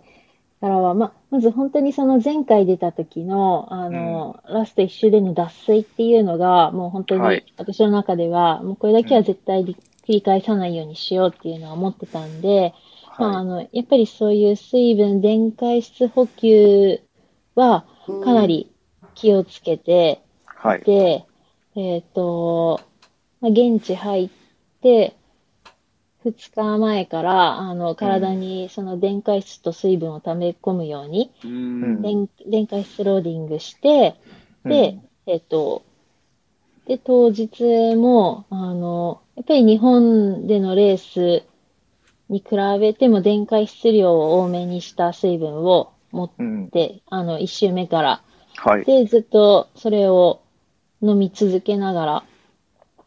[0.64, 9.76] からは、ままず本当にその前回出た時の、あの、うん、ラスト一周での脱水っていうのが、もう本当に私の中では、もうこれだけは絶対繰
[10.08, 12.72] り返さないようにしようっていうのは思ってたんで、
[13.08, 16.98] はい、まあ、あの、やっぱりそういう水分、電解質補給
[17.54, 17.84] は
[18.24, 18.72] かなり
[19.14, 20.22] 気をつけて
[20.78, 20.82] い。
[20.82, 21.26] て、
[21.74, 22.80] はい、えっ、ー、と、
[23.42, 24.30] まあ、現地入っ
[24.80, 25.14] て、
[26.24, 34.16] 2日前から、あの、体にその電解質と水分を溜め込むように、うん、電電解質ローディングして、
[34.64, 35.82] で、うん、えっと、
[36.86, 41.44] で、当日も、あの、やっぱり日本でのレース
[42.28, 48.22] に比べても電解質量を多めにした水分を持って、うん、あの、1周目から、
[48.56, 48.84] はい。
[48.84, 50.40] で、ずっとそれを
[51.02, 52.24] 飲み続けながら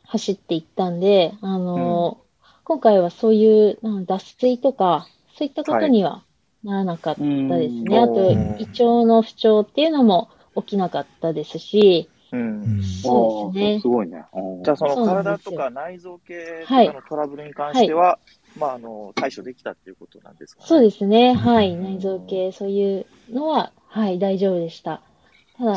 [0.06, 2.20] 走っていったんで、あの、
[2.68, 6.26] 今回はそういう脱水とか、そういったことには
[6.66, 7.98] ならなかったですね。
[7.98, 13.80] はい、あと、胃腸の不調っていうのも起きなかったですし、うん、そうですね。
[13.80, 14.26] すごいね。
[14.64, 18.20] じゃあ、その体とか内臓系とかのトラブルに関しては、は
[18.58, 20.68] い、まあ、あの、対処できたっていうことなんですかね。
[20.68, 21.36] そうですね。
[21.36, 21.74] はい。
[21.74, 25.02] 内臓系、そういうのは、はい、大丈夫でした。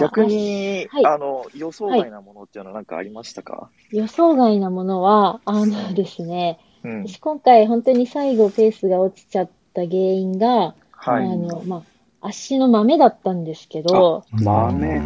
[0.00, 11.84] 逆に、はい、あの、予想外なものっていうのは何かありましたか、はい、予想外なものは、あのですね、うん、今回本当に最後ペースが落ちちゃった原因が、はい、あの、ま
[12.20, 15.00] あ、足の豆だったんですけど、豆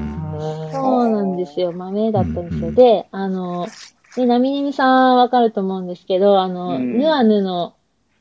[0.72, 1.72] そうなんですよ。
[1.72, 2.72] 豆だったんですよ。
[2.72, 3.68] で、あの、
[4.16, 7.74] で、ナミネミさんわかると思うんですけど、あの、ヌアヌの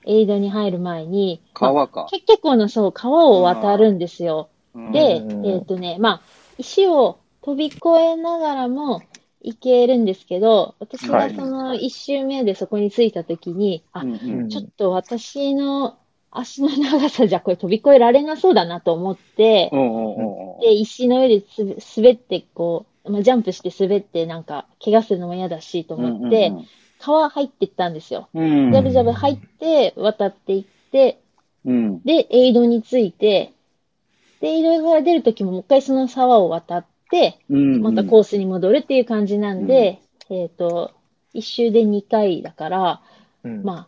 [0.06, 2.08] エイドに入る前に、川か。
[2.12, 4.50] 結構の、そう、川を渡るんですよ。
[4.92, 6.22] で、えっ、ー、とね、まあ、
[6.58, 9.02] 石を飛び越えながらも
[9.44, 14.14] 行けるんですけど、私はその一周目でそこに着いた時に、はい、
[14.46, 15.98] あ、ちょっと私の
[16.32, 19.70] 足の長さじゃこれ飛び越えられなそうだなと思って、
[20.62, 21.44] で、石の上で
[21.96, 26.54] 滑ってこう、まあ、ジャンプして滑ってなんか怪我するのも嫌だしと思って、
[27.00, 28.30] 川入っていったんですよ。
[28.34, 31.20] ジャブジャブ入って渡っていって、
[31.66, 33.54] で、エイドについて、
[34.40, 40.00] で、エイドから出るときももう一回その沢を渡って、またコースに戻るっていう感じなんで、
[40.32, 40.92] えっ、と、
[41.34, 43.02] 一周で2回だから、
[43.64, 43.88] ま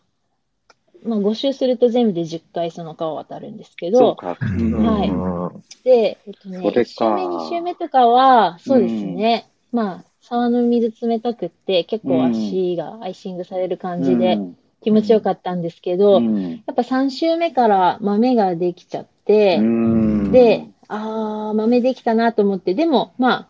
[1.02, 5.84] まあ、5周すると全部で10回その川を渡るんですけど、はい。
[5.84, 14.38] で、えっとね、1周目、2周目とかは、そうですね、まあ、沢の水冷たくって、結構足がアイシングされる感じで
[14.82, 16.28] 気持ちよかったんですけど、や
[16.72, 23.48] っぱ3周目から豆ができちゃって、で、あー、豆できたなと思って、でも、まあ、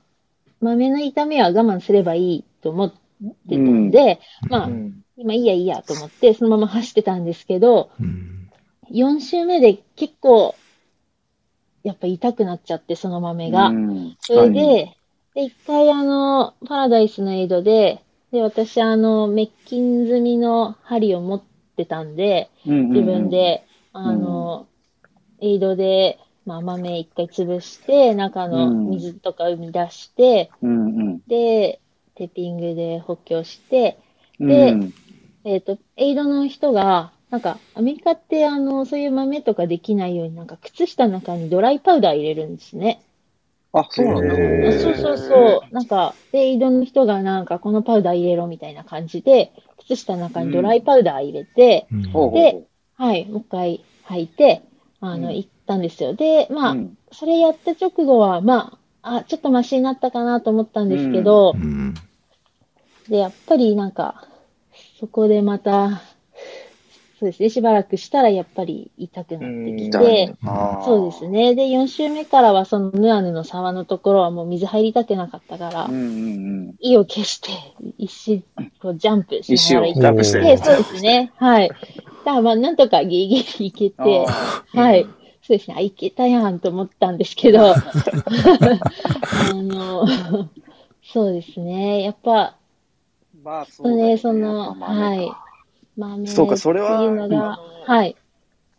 [0.60, 2.96] 豆の痛みは我慢すればいいと思って
[3.50, 4.70] たんで、まあ、
[5.16, 8.50] 今いいやいいやと思って、そのまま走ってたんですけど、うん、
[8.90, 10.54] 4周目で結構、
[11.82, 13.68] やっぱ痛くなっちゃって、その豆が。
[13.68, 14.96] うん、それで、はい、
[15.34, 21.42] で、一回あの、パラダイスのエイドで、で、私あの、滅菌済みの針を持っ
[21.76, 24.66] てたんで、自分で、あの、
[25.40, 30.50] エイドで、まあ、豆一回潰して、中の水とか生み出して、
[31.26, 31.80] で、
[32.14, 33.98] テーピングで補強して、
[34.38, 34.76] で、
[35.44, 43.02] えっ、ー、と、エイドの人が、なんか、アメリカってあの、そういう豆とかできないように、なんか、靴下の中にドライパウダー入れるんですね。
[43.72, 44.34] あ、そうなんだ。
[44.80, 45.74] そうそうそう。
[45.74, 52.62] なんか、で、エイドの人がなんか、このパウダー入れろみたいな感じで、靴下の中にドライパウダー入れて、うん、で、
[52.94, 54.62] はい、もう一回履いて、
[55.00, 55.32] あの、
[55.66, 56.14] たんですよ。
[56.14, 61.54] で、まあ、うん、それやった直後は、まあ、あ、ちょっとマシになったかなと思ったんですけど、
[63.08, 64.26] で、やっぱりなんか、
[64.98, 66.02] そこでまた、
[67.18, 70.34] そうですね、しばらくしたらやっぱり痛くなってきて、
[70.84, 71.54] そうですね。
[71.54, 75.88] で、4週目からはそのヌアヌの沢のところはもう水入りたくなかったから、
[76.80, 77.50] 意を消して、
[77.96, 78.42] 石、
[78.82, 81.32] こうジャンプしながら行って、そうですね。
[81.36, 81.68] はい。
[81.68, 81.78] だか
[82.24, 84.26] らまあなんとかギリギリ行けて、
[84.76, 85.06] はい。
[85.46, 87.76] そうですね、あ、行けたやんと思ったんですけど、あ
[89.54, 90.04] の、
[91.04, 92.56] そうですね、やっぱ、
[93.44, 95.30] まあ、そうね、ね、その、はい。
[95.96, 97.00] 豆そうか、それは、
[97.86, 98.16] はい。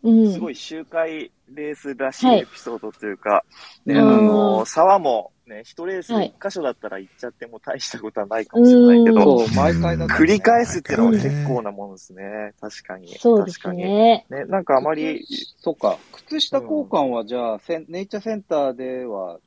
[0.02, 3.44] うん、すごい周回レースらしいエピソードというか、は
[3.86, 12.52] い、ね、あの、沢もね、一レース一箇所だったら行っちゃっても大したことはないかもしれないけど、毎回だ、繰り返すっていうのは結構なものですね。
[12.60, 13.08] 確かに。
[13.18, 14.26] そうですね。
[14.30, 15.24] ね、なんかあまり、
[15.60, 19.38] そっか、靴下交換はじゃあ、ネイチャーセンターでは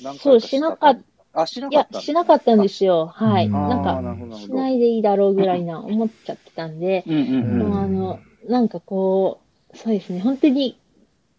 [0.00, 1.42] 何そう、しなかった。
[1.42, 3.06] あ、しなかったいや、しなかったんですよ。
[3.06, 3.48] はい。
[3.48, 4.02] なんか、
[4.38, 8.18] しないでいいだろうぐらいな思っちゃってたんで、あの、
[8.48, 9.40] なんかこ
[9.72, 10.78] う、そうですね、本当に、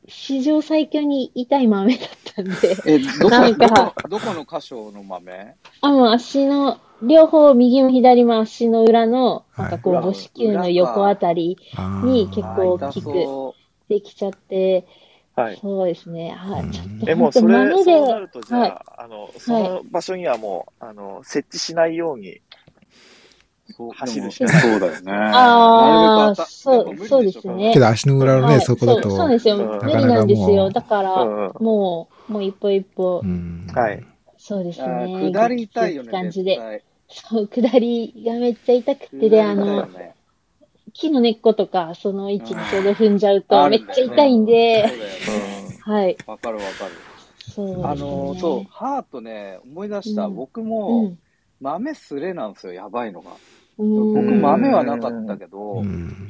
[0.10, 2.82] 史上最強に痛い豆だったんで。
[2.86, 5.56] え、どこ、どこ、どこの箇所の豆？
[5.82, 11.58] あ、もう足の、両方、右も左も足の裏の、なんかこう、母子球の横あたり
[12.04, 13.12] に結構大きく
[13.88, 14.86] できちゃって、
[15.36, 15.58] はい。
[15.62, 16.32] そうですね。
[16.32, 16.70] はい。
[16.72, 17.06] ちょっと。
[17.06, 22.42] でも、それ、そうなると、じゃあ、はい、あの、その場所にはもう、あの、設置しないように、
[23.94, 24.62] 走るしかない。
[24.62, 25.12] そうだよね。
[25.12, 27.72] ああ、そう、そうですね。
[27.74, 29.10] けど足の裏のね、そこだと。
[29.10, 29.58] そうですよ。
[29.58, 30.70] 無理なんですよ。
[30.70, 31.26] だから、
[31.60, 33.24] もう、もう一歩一歩。
[33.74, 34.04] はい。
[34.38, 35.32] そうですね。
[35.32, 36.12] 下り痛いよね。
[36.12, 36.84] 感じで。
[37.10, 39.88] そう、下りがめっちゃ痛くてで、あの、
[40.94, 44.86] 木の根っことか、その位置にちょうど踏んじゃうと、めっちゃ痛いんで、
[45.82, 46.18] はい。
[46.28, 46.92] わかるわかる。
[47.54, 50.28] そう、あの、そう、ハートね、思い出した。
[50.28, 51.14] 僕も、
[51.60, 53.32] 豆すれなんですよ、やばいのが。
[53.80, 55.84] 僕、豆はなかったけど、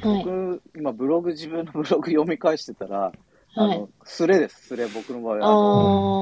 [0.04, 3.12] 僕、今、ブログ、自分の ブログ読み返してたら、
[3.56, 5.38] あの、すれです、すれ、僕の場合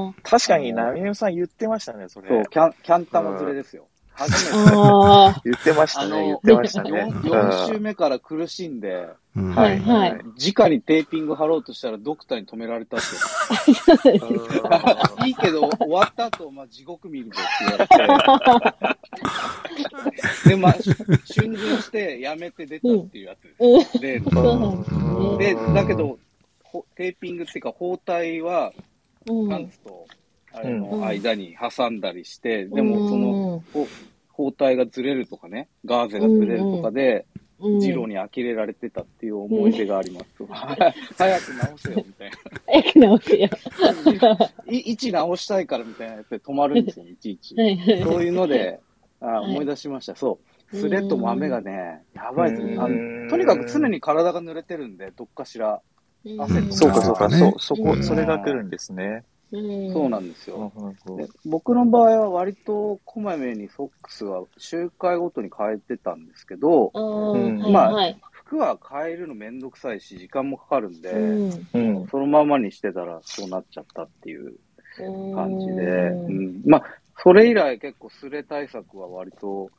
[0.07, 0.13] は。
[0.23, 2.29] 確かに、ナミネさん言ってましたね、それ。
[2.29, 3.87] そう、キャン、キャン玉ずれですよ。
[4.17, 4.73] 初めて。
[5.45, 7.07] 言ってましたね、言ってましたね。
[7.23, 10.11] 4, 週目から苦しんで、はい、はい。
[10.53, 13.05] 直にテーピング貼ろうとしたらドクターに止められたって。
[15.27, 17.87] いいけど、終わった後、まあ、地獄見るぞって言われ
[20.43, 20.49] て。
[20.49, 23.41] で、まあ、春巡してやめて出たっていうやつ
[23.99, 24.29] です。
[25.37, 26.17] で、だけど、
[26.95, 28.73] テーピングっていうか、包帯は、
[29.27, 30.07] パンツと、
[30.57, 33.63] あれの間に挟んだりして、でもその、
[34.29, 37.25] 包帯がずれるとかね、ガーゼがずれるとかで、
[37.79, 40.27] ジローに呆れられてたっていう思い出があります。
[41.17, 42.37] 早く直せよ、みたいな。
[42.67, 43.49] 早く直せよ。
[44.69, 47.55] 位置直したいからみたいなやつで止まるんですよ、 いちいち。
[48.03, 48.79] そういうので、
[49.19, 50.15] あ思い出しました。
[50.15, 50.39] そ
[50.71, 50.75] う。
[50.75, 52.75] スレッド豆がね、やばいですね。
[53.29, 55.81] とにかく常に体が濡れてるんで、どっかしら。
[56.37, 56.73] 汗とか。
[56.73, 59.23] そうか、そうか、そう、そこ、それが来るんですね。
[59.51, 60.71] そうなんですよ。
[61.45, 66.91] 僕の場合は割とこまめにソックスは周回ごとに変えてたんですけど、
[67.71, 74.55] まあ、服は変えるのめんどくさいし、時間もかかるんで、うん、そのままにしてたらそうなっちゃったっていう
[75.35, 76.83] 感じで、うん、まあ、
[77.23, 79.69] それ以来結構スレ対策は割と、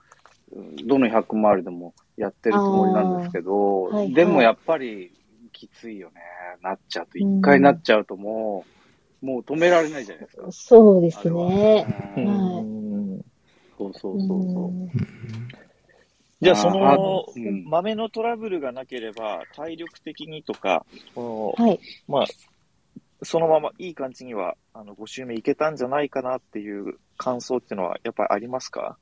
[0.86, 5.12] どの100マイルでもやってるつもりなんですけど、はいはい、でもやっぱり
[5.52, 6.22] きついよね。
[6.62, 8.77] なっちゃうと、一回なっちゃうともう、
[9.20, 10.52] もう止められないじゃないですか。
[10.52, 11.32] そうですね。
[11.32, 12.78] はい。
[13.78, 15.08] そうそうそうそう。
[16.40, 17.24] じゃあ、その、
[17.64, 22.26] 豆のトラブルがなければ、体力的にとか、この、はい、まあ、
[23.22, 28.96] そのままいい感じには、あの、5周目いけたんじゃないかなっていう感想っていうのは、やっぱりありますか？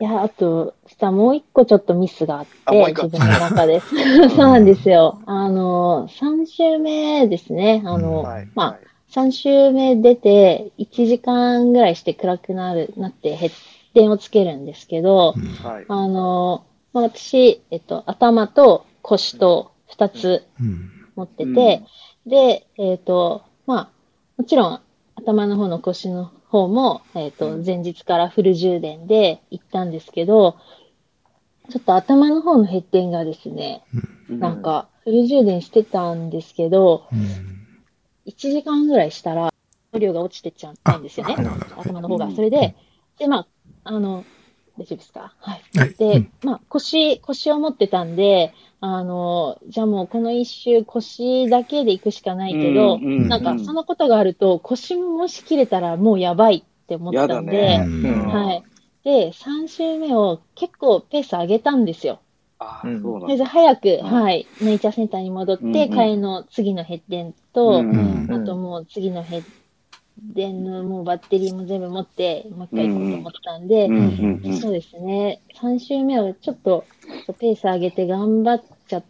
[0.00, 3.80] いや、あと、実はもう一個ちょっとミスがあって、自分の中で。
[4.34, 5.20] そうなんですよ。
[5.26, 7.82] あの、3週目ですね。
[7.84, 8.78] あの、はい、まあ、
[9.12, 13.52] 3週目出て、1時間ぐらいして暗くなる、なって、ヘッ
[13.94, 20.44] デンをつけるんですけど、はい、あの、まあ、私、えっと、頭と腰と2つ
[21.14, 21.82] 持ってて、
[22.26, 23.88] うん、で、えっと、まあ、
[24.36, 24.80] もちろん、
[25.14, 30.56] 頭の方の腰の方も、えっ、ー、と、前日からフル充電で行ったんですけど、
[31.68, 33.82] ちょっと頭の方のヘッデンがですね、
[34.30, 39.52] うん、なんか、フル充電してたんですけど、うん、1時間ぐらいしたら、
[39.98, 41.34] 量が落ちてっちゃったんですよね。
[41.76, 42.30] 頭の方が。
[42.30, 42.76] それで、
[43.18, 43.46] で、まあ、
[43.82, 44.24] あの、
[44.78, 45.34] 大丈夫ですか？
[45.38, 45.78] はい。
[45.78, 58.62] はい、で、うん、まあ、腰、腰を持ってたんで、あの、じゃあもうこの一周腰だけで行くしかないけど、うんうんうん、なんかそのことがあると腰ももし切れたらもうやばいって思ったんで、はい。
[59.04, 62.20] で、3周目を結構ペース上げたんですよ。
[62.58, 67.90] ああ、そうなんで早く、はい、ネイチャーセンターに戻って、うんうん、替えの次のヘッデンと、うん。
[67.90, 69.44] うんうん、あともう次のヘッ
[70.32, 73.88] デンのもうバッテリーも全部持って、もう一回行こうと思ったんで、
[74.60, 75.42] そうですね。
[75.54, 76.86] 3周目はちょっと
[77.38, 79.02] ペース上げて頑張った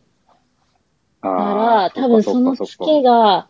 [1.37, 3.49] ら、多分そのツケが、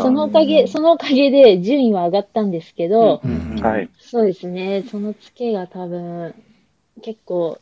[0.00, 3.22] そのおかげ、そのおかげで順位は上がったんですけど、
[3.62, 3.88] はい。
[3.98, 6.34] そうですね、そのツケが多分、
[7.02, 7.58] 結構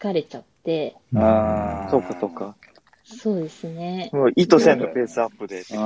[0.00, 0.94] 疲れちゃって。
[1.14, 2.56] ああ、そうかそうか。
[3.12, 4.10] そうですね。
[4.12, 5.62] もう意図せんのペースアップで。
[5.64, 5.76] そう、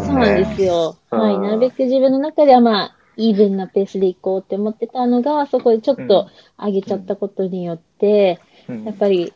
[0.00, 0.96] そうなんですよ。
[1.10, 1.38] はい。
[1.38, 6.28] なるべく自分の中ではまあ、イーブンなペースで行こうって思ってたのが、そこでちょっと
[6.58, 9.32] 上げちゃったことによって、やっぱり、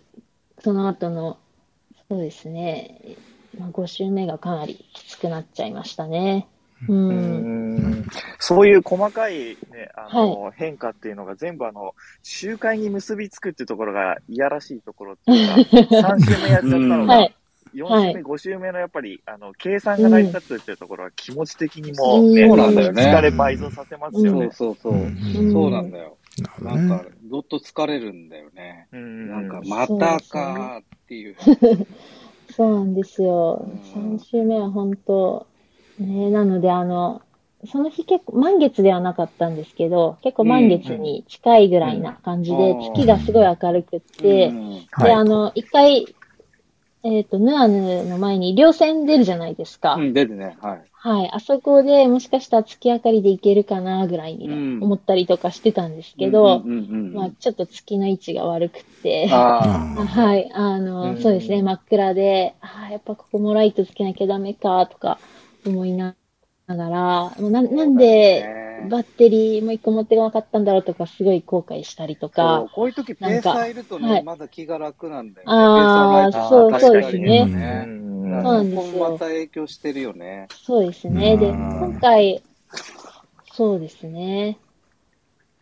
[0.62, 1.38] その後の
[2.10, 3.16] そうですね。
[3.56, 6.48] まあ、5週目がかなりきつくなっちゃいましたね。
[6.88, 8.08] うん、うん
[8.40, 9.56] そういう細かい、ね、
[9.94, 11.94] あの、はい、変化っていうのが全部あの、
[12.24, 17.34] 集会に結びつくっていうところがいやらしいところっていうか、 3週目やっちゃったのが、はい
[17.74, 23.02] 4週目、5週目のやっぱり、あの、計算が成り立つっていうところは気持ち的にも、ね、そうなんだよね。
[23.02, 24.50] 疲れ倍増させますよね。
[24.52, 25.52] そうそうそう。
[25.52, 26.16] そうなんだよ。
[26.60, 28.88] なんか、どっと疲れるんだよね。
[28.92, 31.36] なんか、またかっていう。
[32.50, 33.68] そうなんですよ。
[33.94, 35.46] 3週目は本当、
[35.98, 37.22] ね、なので、あの、
[37.70, 46.06] その日結構、満月ではなかったんですけど、結構満月に近いぐらいな感じで、月がすごい明るくって、で、あの、一回、
[47.02, 49.94] えっ、ー、と、ヌアヌの前に稜線出るじゃないですか。
[49.94, 50.56] うん、出るね。
[50.60, 50.82] はい。
[50.92, 51.30] はい。
[51.32, 54.50] あそこでもしかしたら月明かりで行けるかなぐらいに
[54.82, 60.50] 思ったりとかしてたんですけど、まあちょっと月の位置が悪くて、 はい。
[60.52, 65.18] あの、そうですね、真っ暗で、ああ、やっぱここもライトつけなきゃダメか、とか
[65.66, 66.14] 思いな
[66.76, 72.66] がら、ななんでバッテリーも一個持ってこなかったんだろうとか、すごい後悔したりとか。
[72.74, 75.52] こういう時ペーサーいるとね、まだ気が楽なんだよね。
[75.52, 77.40] ああ、そう、そうですね。
[77.44, 79.10] そうなんですよ。
[79.10, 80.48] また影響してるよね。
[80.64, 81.36] そうですね。
[81.36, 82.42] で、今回、
[83.52, 84.58] そうですね。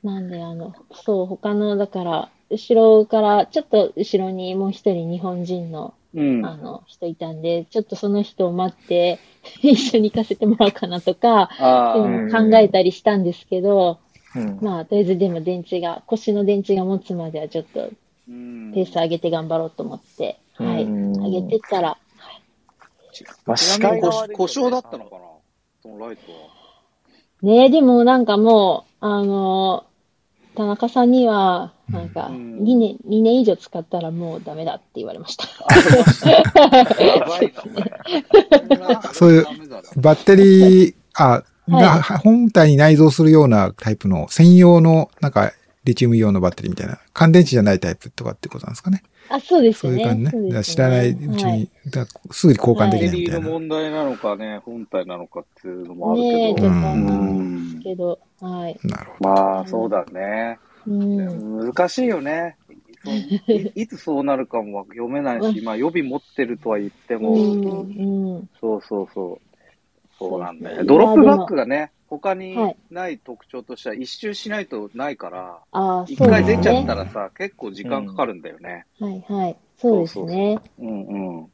[0.02, 9.18] なんで、あの、そう、他の、だから、後ろから、ちょっと後ろにもう一人日本人の、うん、あの、人いたんで、ちょっとその人を待って、
[9.62, 11.50] 一緒に行かせてもらおうかなとか、
[12.30, 13.98] 考えたりしたんですけど、
[14.34, 17.90] うん、まあ、とりあえずでも電池が、腰の電池が持つまではちょっと、
[18.26, 21.98] ペース上げて頑張ろうと思って、はい、上げてったら、
[23.46, 24.00] まあ、視界
[24.32, 25.22] 故障だったのかな？
[25.82, 26.38] そのライトは。
[27.42, 29.86] ねえ、でもなんかもう、あの
[30.54, 35.46] 田中さんには、なんか、2年、2年以上使ったらもうダメだって言われました。
[39.12, 39.46] そういう、
[39.96, 45.52] バッテリー、あ、が本体に内蔵するようなタイプの専用の、なんか、
[45.84, 49.02] リチウムイオンのバッテリーみたいな、乾電池じゃないタイプとかってことなんですかね。
[49.30, 49.92] あ、そうですね。
[49.92, 50.52] そういう感じね。
[50.54, 51.70] ね知らないうちに、はい、
[52.30, 53.40] すぐに交換できないみたいな。
[53.40, 56.36] バッテリーの問題なのかね、本体なのかっていうのもあるけど。
[56.36, 58.78] ねえ、ちょっとわかんですけど、はい。
[58.84, 59.30] なるほど。
[59.30, 60.58] まあ、そうだね。
[60.88, 62.56] うん、難しいよね。
[63.74, 67.34] い いつそうなるかも読めないし、まあ予備持ってるとは言っても、
[68.60, 69.48] そうそうそう。
[70.18, 70.84] そうなんだよ。
[70.84, 72.56] ドロップバックがね、他に
[72.90, 75.60] ない特徴としては、一周しないとないから、
[76.08, 78.84] 一、回出ちゃったらさ、結構時間かかるんだよね。
[78.98, 79.56] はいはい。
[79.76, 80.60] そうですね。
[80.78, 81.48] うんうん。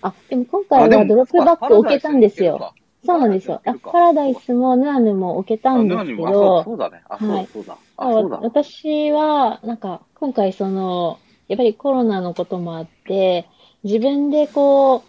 [0.00, 2.74] あ、でも今回はドロップバック置けたんですよ。
[3.04, 3.60] そうなんですよ。
[3.64, 7.02] あ、パラダイスもヌアヌも置けたんですけど、そうだね。
[7.08, 7.76] あ、そうそうだ。
[7.96, 11.18] 私は、なんか、今回その、
[11.48, 13.46] やっぱりコロナのこともあって、
[13.82, 15.02] 自分でこう、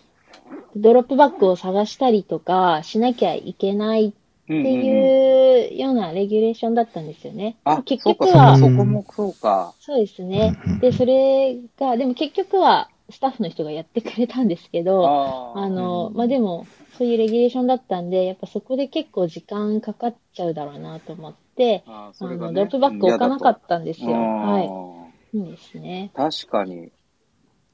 [0.75, 4.11] ドロップバッグを探したりとかしなきゃいけないっ
[4.47, 7.55] ていうようなレギュレーションだったんですよね。
[7.63, 9.73] あ、結局は、そこもそうか。
[9.79, 10.53] そうですね。
[10.81, 16.67] で、それが、でも結局はスタッフの人がやってくれたんですけど、あの、まあ、でも、
[16.97, 24.11] そういうレギュレーションだったんで、やっぱそこで結構時間かかっちゃうだろうなと思って、あ、ね、のドロップバッグ置かなかったんですよ。
[24.11, 25.37] はい。
[25.37, 26.11] いいですね。
[26.15, 26.91] 確かに。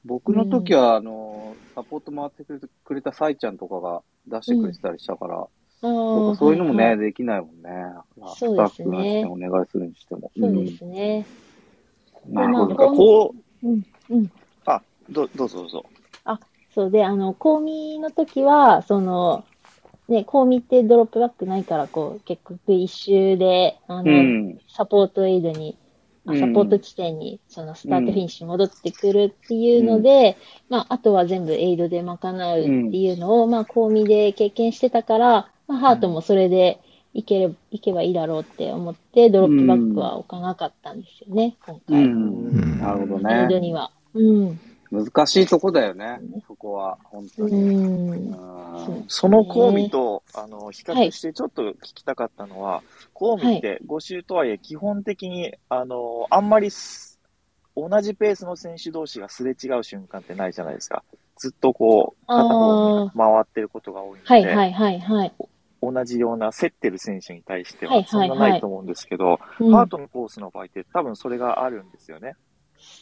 [0.04, 2.44] 僕の時は、あの、サポート回って
[2.84, 5.46] くれたサイちゃんとかが出してくれてたりしたから、
[5.82, 7.70] うん、そういうのもね、はいはい、できないもんね。
[8.36, 9.24] そうですね。
[9.26, 10.30] お願いするにしても。
[10.38, 11.26] そうですね。
[12.28, 12.76] なるほど。
[12.76, 14.30] こう、うん、うん。
[14.64, 14.80] あ、
[15.10, 15.84] どどうぞどうぞ。
[16.24, 16.38] あ、
[16.74, 19.44] そうで、あの、コーミの時は、その、
[20.08, 25.76] ね、コーミってドロップバックないから、こう、結局一周で、あの、うん、サポートエイドに、
[26.26, 30.36] サポート地点に、そのスタートフィニッシュ戻ってくるっていうので、
[30.70, 32.16] うん、まあ、あとは全部エイドで賄
[32.56, 36.80] うっていうのを、うん、まあ、コーミで経験してたから、まあ、ハートもそれで
[37.14, 42.08] いけれ、いけばいいだろうって思って、ドロップバックは置かなかったんですよね、今回。
[42.08, 43.42] なるほどね。
[43.42, 43.90] エイドには。
[44.14, 44.60] うん。
[44.92, 48.34] 難しいとこだよね、そこは、本当に。
[49.08, 52.84] そのコーミと、あの、比較してちょっと聞きたかったのは、はい、
[53.14, 56.68] コーミって5周とはいえ、基本的に、あの、あんまり
[57.74, 61.02] 同じペースの選手同士がすれ違う瞬間ってないじゃないですか。
[61.38, 65.32] ずっとこう、片方に回ってることが多いので、はいはいはいはい。
[65.80, 72.34] 同じような競ってる選手に対してはそんなないと思うんですけど、ハートのコースの場合って多分それがあるんですよね。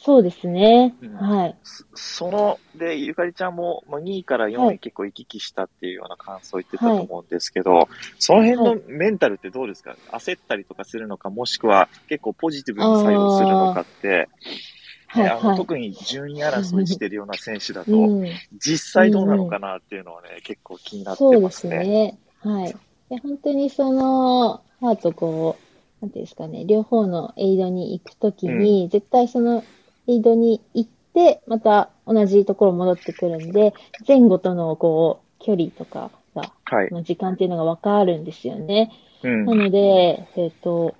[0.03, 0.95] そうですね。
[0.99, 1.55] うん、はい。
[1.93, 7.87] その、で、ゆかりちゃんも、まあ、2位から4位結構行き来したっていうような感想を言ってたと思うんですけど、はい、
[8.17, 18.27] その辺のメンタルってどうですか、焦ったりとかするのか、もしくは結構ポジティブに作用するのかって、はいはい、あの特に順位争いしてるような選手だと、うん、
[18.57, 21.75] 実際どうなのかなっていうのはね、うん、結構気になってますね。
[21.75, 22.17] そうですね。
[22.39, 22.75] はい。
[23.09, 25.57] で本当にその、ハートこ
[26.01, 29.63] う、なんていうんですかね、両方のエイドに行くときに、うん、絶対その
[30.11, 33.73] エイドに行って、また同じところ戻ってくるんで、
[34.07, 38.91] 前後とのこう、距離とかが、はい、の時間っていうのがわかるんですよね。
[39.23, 40.95] うん、なので、えっ、ー、と、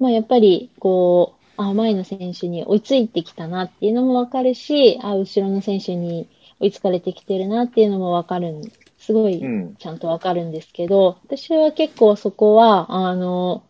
[0.00, 6.28] まあやっぱり、こう、あ、前の選手に追いついてきたなっていうのもわかるし、あ、後ろの選手に
[6.60, 8.62] 追いつかれてきてるなっていうのもわかるん
[8.98, 9.40] すごい
[9.78, 13.62] ちゃんとわかるんですけど、うん、私は結構そこは、あの、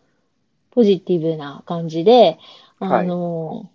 [0.71, 2.39] ポジティブな感じで、
[2.79, 3.69] あの、はい、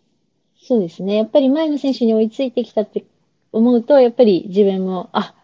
[0.62, 1.16] そうですね。
[1.16, 3.04] やっぱり前の選手に追いついてきたって
[3.52, 5.34] 思うと、やっぱり自分も、あ、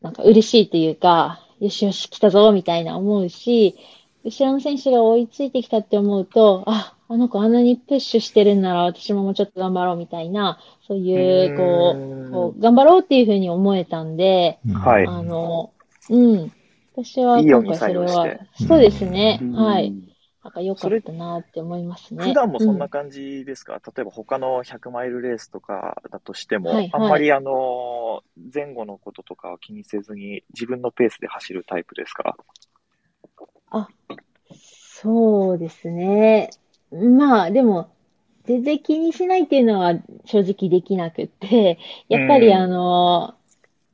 [0.00, 3.76] なんか嬉しいというか、よしよし来たぞ、みたいな思うし、
[4.24, 15.06] 後ろの選手が追いついてきたって思うと、あ、あの子あんなにプッシュしてるんなら私ももうちょっと頑張ろうみたいな、そういう、こう、こう頑張ろうっていうふうに思えたんで、はい。
[15.06, 15.72] あの、
[16.08, 16.52] うん。
[16.92, 19.46] 私は今回それは、そうですね。
[19.50, 19.94] はい。
[20.48, 22.24] なんか良かったなって思いますね。
[22.24, 28.22] 普段もそんな感じですか、うん、例えば他の100マイルレースとかだとしても、はいはい、あんまりあの、
[28.52, 32.34] 前後のこととかを気にせずに自分のペースで走るタイプですか？
[33.70, 33.88] あ、
[35.02, 36.48] そうですね。
[36.90, 37.90] まあ、でも、
[38.46, 41.78] 全然気にしないっていうのは正直できなくって、
[42.08, 43.34] やっぱりあの、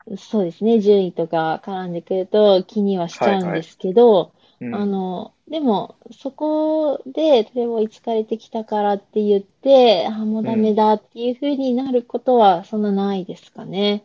[0.06, 4.30] うん、そうですね、順位とか絡んでくると気にはしちゃうんですけど、はいはい
[4.66, 14.04] うん、あの、でも、そこで、例えば追いつかれてきたからって言って、あ、もうダメだっていうふうになることは、そんなないですかね。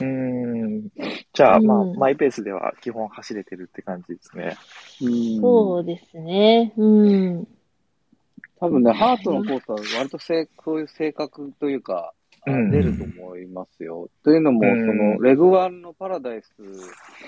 [0.00, 0.88] うん。
[1.32, 4.56] じゃあ、まあ、マイペースでは基本走れてるって感じですね。
[5.40, 6.72] そうですね。
[6.76, 7.48] うん。
[8.60, 12.12] 多分ね、ハートのコースは割とせそういう性格というか、
[12.46, 14.08] 出ると思いますよ。
[14.24, 16.48] というのも、その、レグワンのパラダイス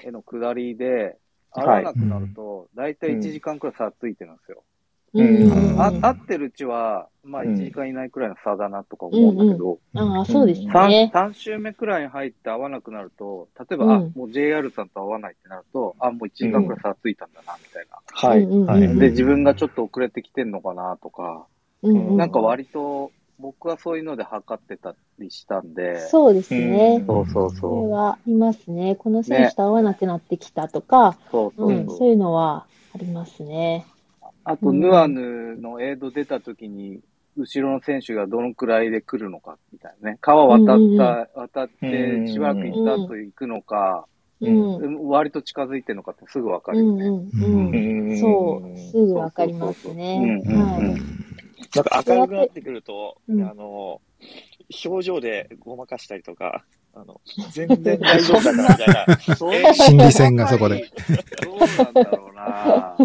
[0.06, 1.16] への下りで、
[1.52, 4.62] 合わなくなると、だいたい1時間くらい差ついてるんですよ。
[5.12, 10.70] うん、あ合ってるうちは、まあ1時間以内くらいの差だなとか思うんだけど、うんうん、ああ、そうですね。
[10.72, 11.10] 3。
[11.10, 17.98] 3周目くらいに入って合わなくなると、例えば、うん、あ、もう JR さんと合わないってなると、あ、もう1時間くらい差ついたんだな、みたいな。
[18.06, 18.98] はい、はい。
[18.98, 21.46] で、自分がちょっと遅れてきてんのかなとか、
[21.82, 23.10] うん、なんか割と、
[23.40, 26.00] 僕はそういうので測ってたりしたんで。
[26.08, 27.02] そうですね。
[27.06, 27.80] そうそうそう。
[27.82, 28.96] それはいますね。
[28.96, 33.86] この選手と合わなくなってきたとか、ね、そうそうそう、うん、そういうのはありますね。
[34.44, 37.00] あと、ヌアヌのエイド出た時に、
[37.36, 40.18] 後ろの選手がどのくらいで来るのか、みたいなね。
[40.20, 44.06] 川渡った、うんうん、渡って、しばらく行った後行くのか、
[44.40, 47.06] うん、割と近づいてるのかってすぐわかるよね。
[47.06, 50.42] うんうんそう、すぐわかりますね。
[50.46, 51.29] はい。
[51.74, 54.00] なんか明るくなってくると、あの、
[54.84, 56.64] 表情でごまかしたりとか、
[56.94, 57.20] あの、
[57.52, 59.74] 全然大丈夫だからみたいな。
[59.74, 60.90] 心理戦がそこで。
[61.44, 62.96] どうなんだろうな、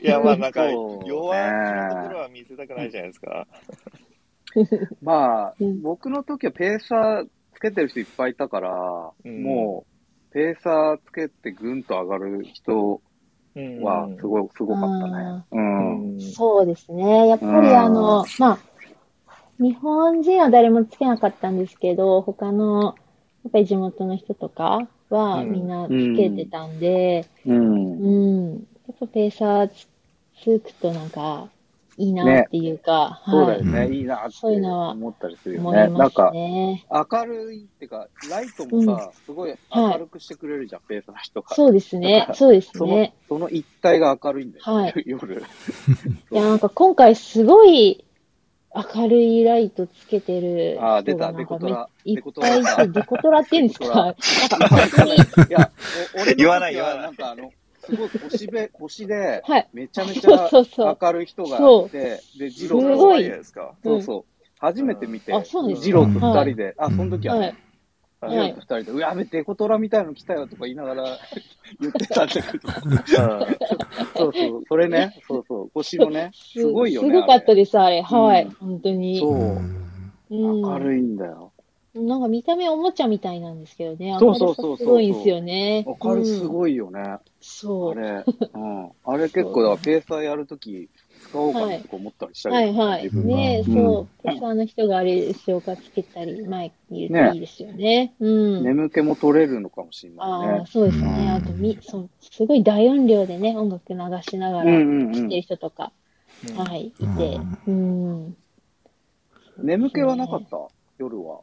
[0.00, 3.46] いや、まあなんか、弱気なところは見せたくないじゃないですか。
[5.02, 9.84] まあ、僕の時はペーサーつけてる人いっぱいいたから、うん、も
[10.30, 13.00] う、ペーサーつけてぐんと上がる人
[13.82, 15.44] は、すごい、すごかったね。
[15.52, 16.20] うん。
[16.20, 17.28] そうですね。
[17.28, 18.58] やっぱりあの、まあ、
[19.58, 22.94] 日本人は誰もつけなかったんですけど、他の、
[23.44, 28.52] やっぱり地元の人とかはみんなつけてたんで、うん。
[28.52, 31.48] うん、やっぱペーサーつくとなんか、
[31.98, 35.88] いいなっていうか、ね、そうだよね、いいなって思ったりするよね。
[35.88, 36.78] なんか、明
[37.26, 41.54] るいっていうか、ライトもさ、うん、すごい明るくしてくれるじゃん、はい、ペーサーの人が。
[41.54, 43.14] そうですね、そうですね。
[43.28, 45.42] その一体が明るいんだよ、はい、夜。
[46.32, 48.04] いや、なんか今回すごい、
[48.74, 51.90] 明るいライトつけてるああ、出た、デコトラ。
[52.06, 53.86] いっぱいいて、デコトラって言うんですか？
[53.94, 55.12] なんか本当に。
[55.14, 55.16] い
[55.50, 55.70] や、
[56.22, 57.02] 俺言わない言わない。
[57.02, 57.52] なんかあの、
[57.84, 60.48] すごい腰 で、腰で、めちゃめちゃ
[61.02, 63.74] 明るい人がいて、で、ジローと二人ですか。
[63.82, 64.46] そうそう。
[64.58, 65.32] 初めて見て、
[65.76, 67.56] ジローと二人で、あ、その時はね、
[68.28, 71.18] ジローと二人で、うやべ、デコトラみたいの来たよとか言いながら
[71.80, 72.68] 言ってたんだけど。
[74.16, 77.08] そうそう、それね、そうそう、腰のね、すごいよね。
[77.08, 78.02] すごかったです、あれ。
[78.02, 79.18] はい、本当に。
[79.18, 79.60] そう。
[80.30, 81.51] 明るいんだよ。
[81.94, 84.16] なんか見た目おもちゃみたいなんですけどね。
[84.18, 85.86] そうそうそうすごいんですよね。
[86.02, 87.18] 明るすごいよね。
[87.40, 87.92] そう。
[87.92, 88.24] あれ、
[88.54, 88.90] うん。
[89.04, 90.88] あれ結構、だからペーサーやるとき、
[91.20, 94.22] 使おうかなと思ったりしたり、はい、はいはいねそう。
[94.22, 98.14] ペーサーの人があれでしょうかつけたり、前にいるといいですよね。
[98.20, 98.64] うん。
[98.64, 100.48] 眠気も取れるのかもしれないね。
[100.58, 101.30] ああ、そうですね。
[101.30, 104.72] あとみ、そう、すごい大音量でね、音楽流しながら
[105.12, 105.92] 来てる人とか、
[106.56, 107.38] はい、いて。
[107.66, 108.36] うん。
[109.58, 110.56] 眠気はなかった？
[110.98, 111.40] 夜は。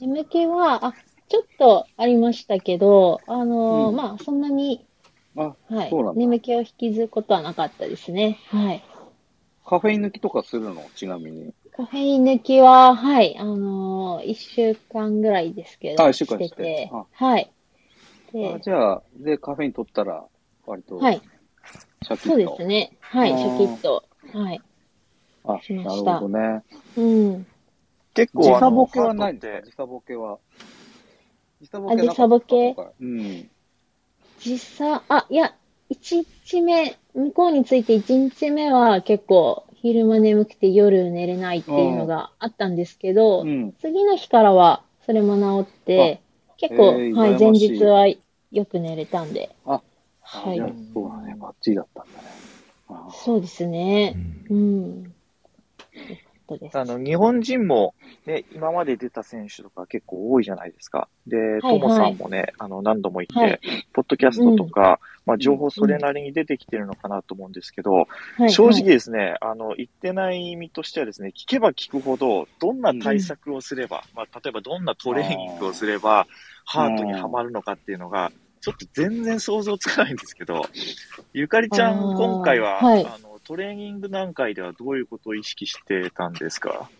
[0.00, 0.94] 眠気は、あ、
[1.28, 4.86] ちょっとありましたけど、あのーうん、まあ、そんなに、
[5.36, 5.92] あ、はい。
[6.14, 8.38] 眠気を引きずることはなかったですね。
[8.48, 8.82] はい。
[9.64, 10.88] カフェイン抜きとかするの？
[10.94, 11.52] ちなみに。
[11.72, 16.90] カフェイン抜きは、はい、あのー、一週間ぐらいですけど、あ、一週間してて。
[17.12, 17.50] はい。
[18.32, 20.24] であじゃあ、で、カフェイン取ったら、
[20.64, 21.20] 割と、はい。
[22.02, 22.28] シャキッと。
[22.28, 22.96] そうですね。
[23.00, 24.04] はい、シャキッと。
[24.32, 24.62] はい。
[25.44, 25.52] あ。
[25.52, 26.62] なるほどね。
[26.96, 27.46] うん。
[28.16, 30.38] 結構、時差ボケはないんで、時差ボケは。
[31.60, 32.74] 時差ボケ時差ボケ？
[33.00, 33.50] うん。
[34.38, 35.54] 時差、あ、いや、
[35.90, 46.20] 1日目、向こうについて1日目は結構昼間眠くて夜寝れないっていうのがあったんですけど、うん、次の日からはそれも治って、
[46.56, 49.54] 結構、えー、はい、前日はよく寝れたんで。
[49.64, 49.80] あ、
[50.20, 50.58] はい。
[50.92, 52.28] そうだね、バッチリだったんだね。
[53.12, 54.16] そうですね。
[54.50, 55.14] うん。
[56.72, 57.94] あの、日本人も、
[58.26, 61.08] ね、今まで出た選手とか結構多いじゃないですか。
[61.26, 63.60] で、と、も、さんもね、あの、何度も言って、はい、
[63.92, 64.86] ポッドキャストとか、うん、
[65.26, 68.06] まあ、情報それなりに出てきてるのかなと思うんですけど、
[68.38, 76.26] うん、正直ですね、あの、言ってない意味としてはですね、聞けば聞くほど、どんな対策をすれば、まあ、例えばどんなトレーニングをすれば、
[76.64, 78.30] ハートにはまるのかっていうのが、
[78.60, 80.64] ちょっと全然想像つかないんですけど、
[81.32, 86.90] ゆかりちゃん、今回は、はい、あの、トレーニング段階ではどういうことを意識してたんですか？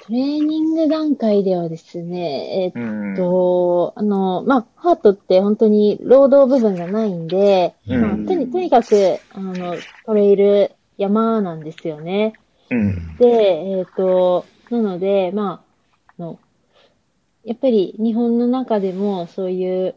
[0.00, 9.76] トレーニング段階ではですね、えー、っと、あの、まあ、ハートって本当に労働部分がないんで、まあ、とにとにかく、あの、
[10.06, 12.34] トレイル山なんですよね。
[12.70, 15.62] うん、で、えっ、と、なので、ま
[16.16, 16.38] あ、の、
[17.44, 19.94] やっぱり日本の中でもそういう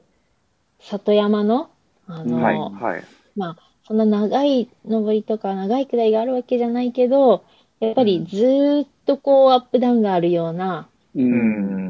[0.80, 1.70] 里山の、
[2.08, 3.04] あの、はい、はい、
[3.38, 7.44] まあ、そんな長い登りとか長い下りがあるわけじゃないけど、
[7.82, 10.88] やっぱりずっとこうアップダウンがあるような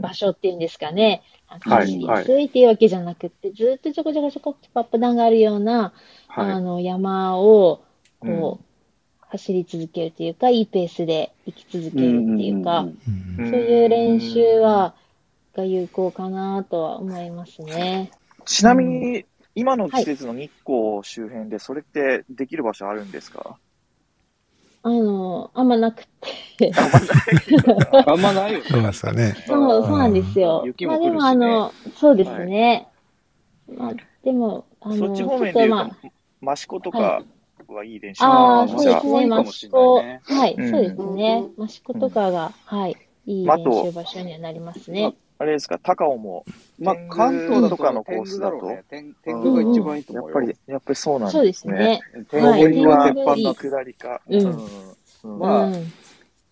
[0.01, 1.21] 場所っていうんですかね。
[1.45, 2.01] はい。
[2.01, 5.93] 安いっていうわけじゃなくて、ずっとちょこちょこちょこアップダウンがあるような、
[6.27, 7.83] はい、あの山を、
[8.19, 8.65] こう、
[9.19, 12.87] 走り続けるというか、いいペースで行き続けるっていうか、
[13.37, 14.95] そういう練習は、
[15.55, 18.09] が有効かなとは思いますね。
[18.45, 19.25] ちなみに、
[19.55, 23.57] 今の季節の日光周辺で、それってできる場所あるんですか、
[24.83, 26.05] あの、あんまなく
[26.57, 26.71] て。
[28.07, 28.65] あんまないよね。
[28.69, 29.35] そうですかね。
[29.47, 30.63] そう、そうなんですよ。
[30.65, 32.87] 雪も、ね、まあでもあの、そうですね。
[33.67, 33.93] はい、まあ
[34.23, 35.91] でも、あの、そっち方面でま
[36.43, 37.21] あ、益子とか
[37.67, 39.25] はいい練習ああ、そうですね。
[39.25, 41.45] 益子、はい、そうですね。
[41.59, 45.13] 益子とかが、はい、いい練習場所にはなりますね。
[45.41, 46.45] あれですか、高尾も、
[46.77, 51.99] まあ、関東とかのコースだと、天狗が一番いいと思うやっぱり、やっぱりそうなんですね。
[52.13, 52.59] そうですね。
[52.59, 54.21] 天狗は鉄板の下りか。
[54.27, 55.39] うん。
[55.39, 55.71] まあ、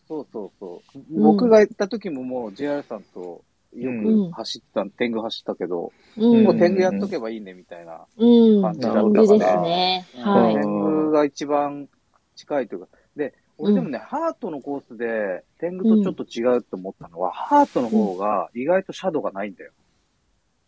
[0.07, 1.21] そうそうそう。
[1.21, 3.43] 僕が行った時ももう JR さんと
[3.75, 10.07] よく走った、天狗走ったけど、もう天狗やっとけばいいねみたいな感じだったから、ですね。
[10.15, 10.55] はい。
[10.55, 11.87] 天狗が一番
[12.35, 12.98] 近いというか、で、
[13.59, 19.71] 俺でもね、うん、ハートのコースで、天狗とちょっと違うと思ったのは、うん、ハートの方が意外とシャドウがないんだよ。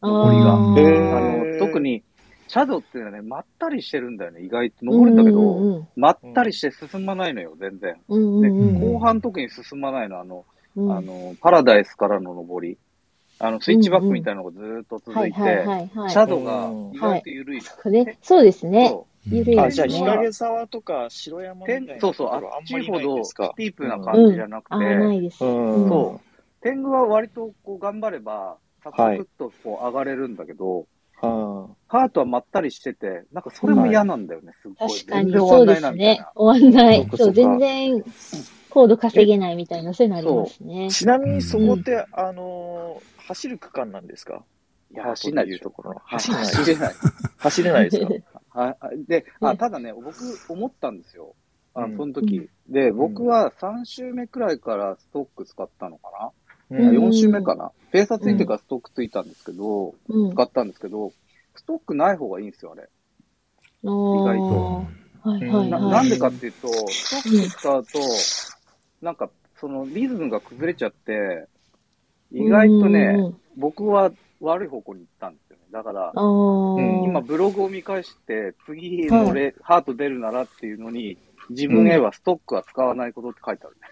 [0.02, 0.54] 登りが。
[0.54, 2.04] あの、特に、
[2.48, 4.86] シャドウっていうのはね、まったりしてるんだよね、意外と。
[4.86, 7.96] 登るんだけど、うんうん、まったりして進まないのよ、全然。
[8.10, 12.78] うんうん、で、後半特に進まないの、あの、あの、パラダイスからの登り。
[13.40, 18.18] あの、スイッチバックみたいなのがずっと続いて、シャドウが意外と緩い、ね。
[18.22, 18.96] そうですね。
[19.28, 25.38] ゆるい、ね、あ、じゃあ、日陰沢とか白山みたいなそうそう、あっちほどスティープな感じじゃなくて、うん、あないです。
[25.38, 26.42] そう。
[26.62, 30.88] 天狗は割とこう頑張れば、サクサクっとこう上がれるんだけど、
[31.22, 35.00] はい、ハートはまったりしてて、なんかそれも嫌なんだよね、すごい。
[35.04, 36.26] 確かに、そうですね。
[36.36, 37.08] 終わんない。
[37.16, 38.04] そう、全然、
[38.72, 40.90] コード稼げないみたいな、そういうのありますね。
[40.90, 44.44] ちなみにそこって、あのー、走る区間なんですか？
[44.94, 45.60] いや、走れない。
[45.60, 46.02] ところ。
[46.06, 46.46] 走れない。
[46.46, 46.94] 走れない。
[47.38, 48.14] 走れないですか
[48.54, 48.76] あ
[49.08, 50.16] で、あ、ただね、僕
[50.50, 51.36] 思ったんですよ。
[51.74, 52.74] あその時、うん。
[52.74, 56.34] で、僕は3週目くらいからストック使ったのか
[56.70, 57.72] な、うん、4週目かな？
[57.92, 61.14] ペーサーついてからストックついたんですけど、うん、使ったんですけど、
[61.56, 62.90] ストックない方がいいんですよ、あれ。
[63.84, 64.86] 意外と。
[65.24, 68.00] はいはいはい、ななんでかっていうと、ストック使うと、
[69.02, 69.30] なんか、
[69.60, 71.48] そのリズムが崩れちゃって、
[72.32, 75.51] 意外とね、僕は悪い方向に行ったんです。
[75.72, 81.18] だから、うん、今ブログを見返して、次のレ、はい、ハート出るならっていうのに、
[81.50, 83.88] 自分へはストックは使わないことって書いてあるね。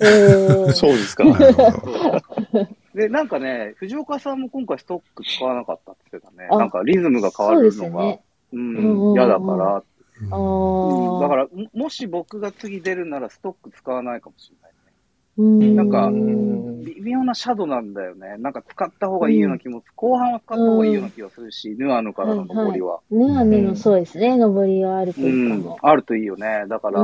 [0.00, 1.24] えー、 そうですか。
[2.94, 6.48] で、なんかね、藤岡さんも今回ストック使わなかったって言ってたね。
[6.48, 9.82] なんかリズムが変わるのが、ね、うん、嫌だから。
[10.20, 14.71] うん、だから、もし僕が次出るならストック使わないかもしれない。
[15.36, 16.10] なんか、
[16.84, 18.36] 微妙なシャドウなんだよね。
[18.38, 23.00] なんか使った方がいいような気も、後半は使った方がいいような気がするし、ヌアヌからの登りは。
[23.10, 25.78] ヌアヌのそうですね、登りはあるといいかも。
[25.80, 26.64] あるといいよね。
[26.68, 27.00] だから、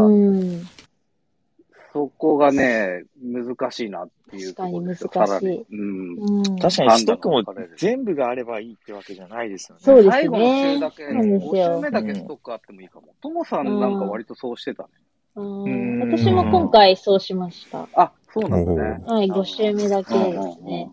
[1.95, 5.09] そこがね、難しいなっていうところですよ。
[5.09, 5.77] 確かに難しい。
[5.77, 6.59] うん。
[6.59, 7.43] 確かにストックも
[7.79, 9.83] 全部があればいいってわけじゃないですよね。
[9.83, 10.13] そうですね。
[10.13, 13.15] 最後の週だけ、5週目だけストックあってもいいかも。
[13.23, 14.89] ともさんなんか割とそうしてたね。
[16.01, 17.89] 私も今回そうしました。
[17.95, 19.05] あ、そうなんだね。
[19.07, 20.91] はい、5週目だけですね。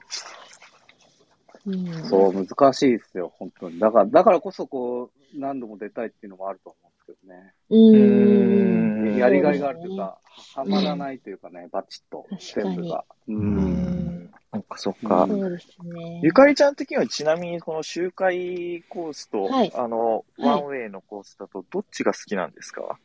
[2.10, 3.80] そう、難しいですよ、本当に。
[3.80, 7.54] だから、だからこそ、こう、何度も出たいっていうのもあると思うんですけどね。
[7.70, 9.18] うん。
[9.18, 10.20] やりがいがあるというか、
[10.56, 13.04] はまらないというかね、バチッと、全部が。
[13.28, 14.32] うん。
[14.54, 15.26] そっか、そっか。
[15.28, 16.22] そうですね。
[16.24, 23.00] ゆかりちゃん的にはちなみにこの周回コースと、はい、あの、ワンウェイのコースだとどっちが好きなんですか、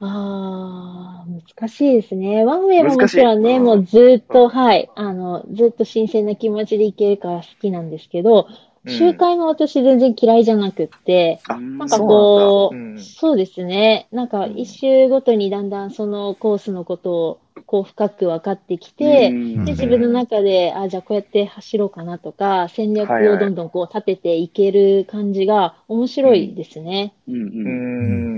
[0.00, 2.44] ああ、難しいですね。
[2.44, 8.48] ワンウェイももちろんね、もうずっと、はい、あの、ずっと新鮮な気持ちでいけるから好きなんですけど、
[8.88, 14.08] 周回も私全然嫌いじゃなくって、うん、なんかこう、そううん、そうですね。
[14.10, 27.14] なんか一周ごとにだんだんそのコースのことをこう深く分かってきて、うん、で、自分の中で、あ、じゃあこうやって走ろうかなとか、戦略をどんどんこう立てていける感じが面白いですね。
[27.28, 27.34] うん。
[27.34, 27.38] う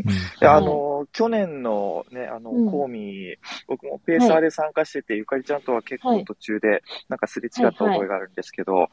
[0.01, 0.05] ん。
[0.41, 3.37] あの、去年のね、あの、うん、コーミー、
[3.69, 8.89] 僕もペーサーで参加してて、はい、ゆかりちゃんとは結構途中で、なんかすれ違った覚えがあるんですけど、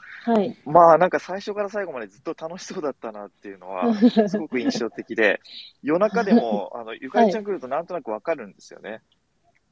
[0.66, 3.94] まあなんか最初から最後までずっと楽しそうだったなっていうのは、
[4.30, 5.40] すごく印象的で、
[5.84, 9.02] 夜中でも、あの、ゆかりちゃん来るとなんとなくわかるんですよね。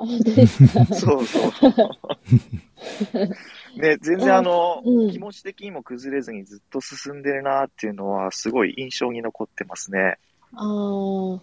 [0.05, 0.85] 本当ですか？
[0.95, 1.51] そうそう。
[3.81, 10.17] ね、全然あの、うん、気持ち的にも崩れずにずっと進んでるなっていうのは、すごい印象に残ってますね。
[10.53, 11.41] ああ、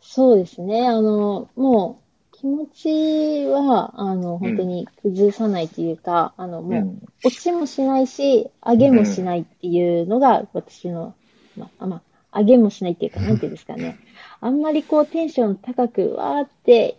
[0.00, 0.86] そうですね。
[0.86, 11.14] あの、もう、気持ちは、あの、本当に崩さないというか、うん、あの、もう、落ちもしないし、上げもしないっていうのが、私の、
[11.56, 13.98] まあ、まあ、上げもしないっていうか、なんていうんですかね。
[14.40, 16.98] あんまりこう、テンション高く、わーって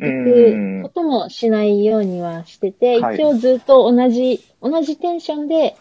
[0.00, 5.76] 行くこともしないようにはしてて、一応ずっと同じ、同じテンションで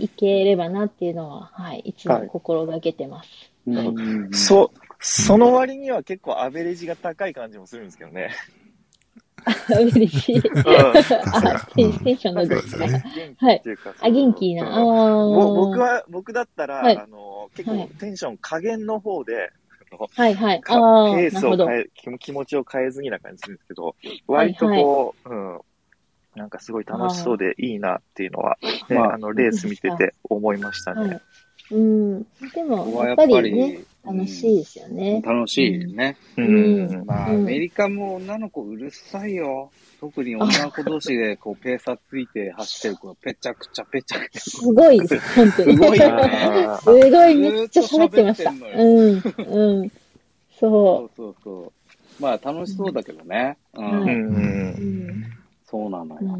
[0.00, 1.92] いければなっていうのは、はい、い。
[1.92, 3.50] つも心がけてます。
[3.66, 8.30] はい、そ、その割には結構アベレージが高い感じもするんですけどね。
[9.44, 10.42] アベレージ、うん、
[12.04, 13.04] テンションのですか、ね、
[13.38, 13.62] はい。
[14.00, 14.78] あ、元気な。
[14.78, 19.50] あ僕は、僕だったら、はい、あの、結構テンション加減の方で、
[19.96, 20.60] はいはい。
[20.60, 21.86] ペースを変え、
[22.18, 25.60] 気持ちを変えずにな感じするんですけど、割とこう、はいはい、うん、
[26.38, 31.00] なんかすごい楽しそうでいいなっていうのは、ね、まあ、あの、レース見てて思いましたね。
[31.00, 31.20] はい、
[31.72, 32.22] うん。
[32.54, 35.22] でも、やっぱりね、楽しいですよね。
[35.24, 36.16] 楽しいね。
[36.36, 37.04] うん。
[37.04, 39.70] まあ、アメリカも女の子うるさいよ。
[40.00, 44.40] 特に女の子同士で、こう、ペーサーついて走ってる子がぺちゃくちゃぺちゃくちゃ。
[44.40, 45.72] すごいです、本当に。
[45.72, 46.06] すごいね。
[46.80, 48.50] すごい、めっちゃ喋ってました。
[48.50, 49.92] うん、うん。
[50.58, 50.70] そう。
[50.70, 51.72] そうそうそ
[52.20, 52.22] う。
[52.22, 53.56] まあ、楽しそうだけどね。
[53.74, 55.24] うん。
[55.66, 56.38] そうなのよ。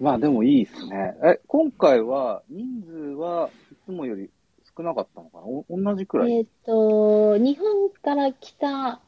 [0.00, 1.14] まあ、でもいいですね。
[1.24, 4.28] え、今回は、人数はいつもより
[4.76, 5.44] 少なかったのかな？
[5.44, 6.32] お同じくらい？
[6.32, 9.00] えっ、と、日本から来た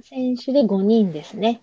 [0.00, 1.60] 選手で5人ですね。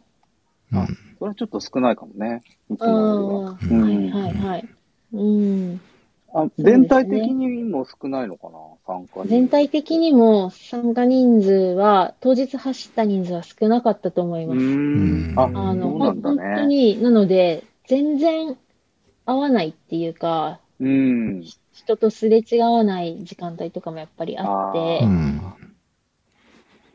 [0.73, 0.85] あ、
[1.20, 2.41] それはちょっと少ないかもね。
[2.70, 3.80] いつもよりは。
[3.82, 4.70] はいはいはい。
[5.13, 5.80] うん。
[6.34, 14.59] あ、全体的にも少ないのかな、参加全体的にも参加人数は、当日走った人数は少なかったと思います。
[14.59, 15.34] うん。
[15.39, 18.57] あ、あの、本当に、なので、全然
[19.26, 21.43] 合わないっていうか、うん。
[21.74, 25.01] 人とすれ違わない時間帯とかもやっぱりあって、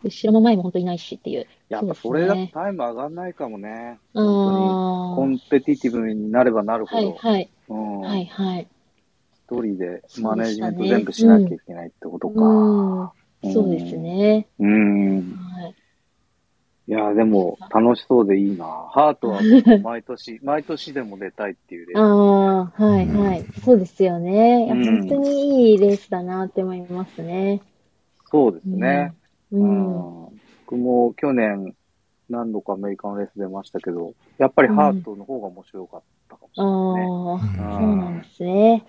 [0.05, 1.47] 後ろも前も本当にないしっていう。
[1.69, 3.99] やっぱそれだとタイム上がんないかもね。
[4.15, 7.13] 本当にコンペティティブになればなるほど。
[7.13, 7.51] はいはい。
[7.69, 8.69] うん、はいはい。
[9.49, 13.13] 一人でマネジメント全部しなきゃいけないってことか。
[13.53, 14.47] そうですね。
[14.59, 15.17] うん。
[15.35, 15.75] はい
[16.89, 18.65] いや、でも、楽しそうでいいな。
[18.91, 19.41] ハートは
[19.83, 23.45] 毎年、 毎年でも出たいっていうレース、ね、ああ、はいはい。
[23.65, 24.67] そうですよね。
[24.67, 27.63] いや、本当にいいレースだなって思いますね。
[28.31, 29.15] そうですね。
[29.53, 29.97] うん。
[30.67, 31.75] 僕も去年、
[32.29, 36.71] 何度かアメリカのレース出ましたけど、やっぱりハートの方が面白かったかもしれな
[37.05, 37.63] いね。
[37.63, 38.87] ああ、そうなんですね。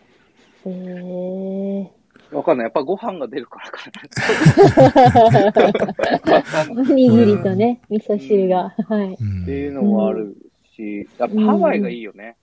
[0.65, 2.35] へえー。
[2.35, 2.65] わかんない。
[2.65, 3.91] やっぱご飯が出るからか
[6.65, 6.71] な。
[6.71, 8.73] おにぎりとね、味噌汁が。
[8.87, 9.13] はい。
[9.13, 10.35] っていうのもある
[10.75, 12.37] し、やっぱハワイがいいよね。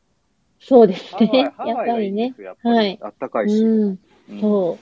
[0.61, 1.31] そうですね。
[1.35, 2.35] やっぱりね。
[2.63, 2.99] はい。
[3.03, 3.59] あったかいし。
[4.41, 4.79] そ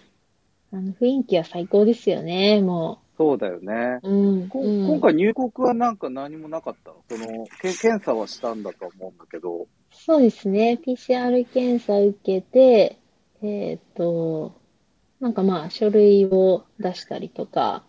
[0.72, 0.76] う。
[0.76, 3.07] あの雰囲気は最高ですよね、もう。
[3.18, 3.98] そうだよね。
[4.04, 6.92] うん、今回入国はなんか何もなかった？
[6.92, 9.66] のそのけ、検査はしたんだと思うんだけど。
[9.90, 10.78] そうですね。
[10.80, 13.00] PCR 検査受けて、
[13.42, 14.54] えっ、ー、と、
[15.18, 17.82] なんかまあ、書類を出したりとか、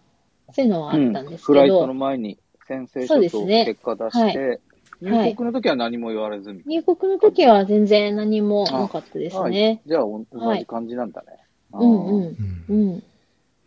[0.52, 1.30] そういうのはあったんですけど。
[1.30, 4.62] うん、フライトの前に先生書と結果出して、
[5.02, 9.66] ねはい、入国の時は何も言われずみたいな、入国の時は全然何もなかったですね。
[9.68, 11.28] はい、じゃあ、同じ感じなんだね。
[11.72, 12.66] はい、うんうん。
[12.68, 13.04] うん。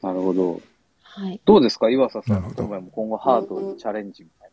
[0.02, 0.60] なるほど。
[1.14, 1.40] はい。
[1.44, 1.90] どうですか？
[1.90, 2.52] 岩佐さん。
[2.56, 4.50] 今今後ハードにチャレンジみたい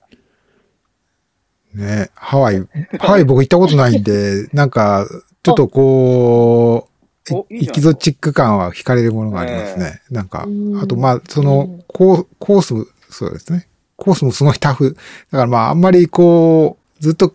[1.77, 1.85] な。
[1.85, 2.67] ねハワイ、
[2.99, 5.07] ハワイ僕行ったことないんで、 なんか、
[5.43, 6.89] ちょっとこ
[7.31, 10.01] う、エキゾチック感は惹かれるものがありますね。
[10.09, 10.47] なんか、
[10.81, 12.73] あとまあ、その、コーコース、
[13.09, 13.67] そうですね。
[13.95, 14.95] コースもすごいタフ。
[15.31, 17.33] だからまあ、あんまりこう、ずっと、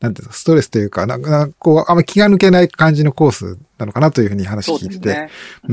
[0.00, 5.30] なんていうの、ストレスというか、なんか、こう、あんまり気が抜けない感じのコースなのかなというふうに話聞いてて、うね、
[5.68, 5.72] う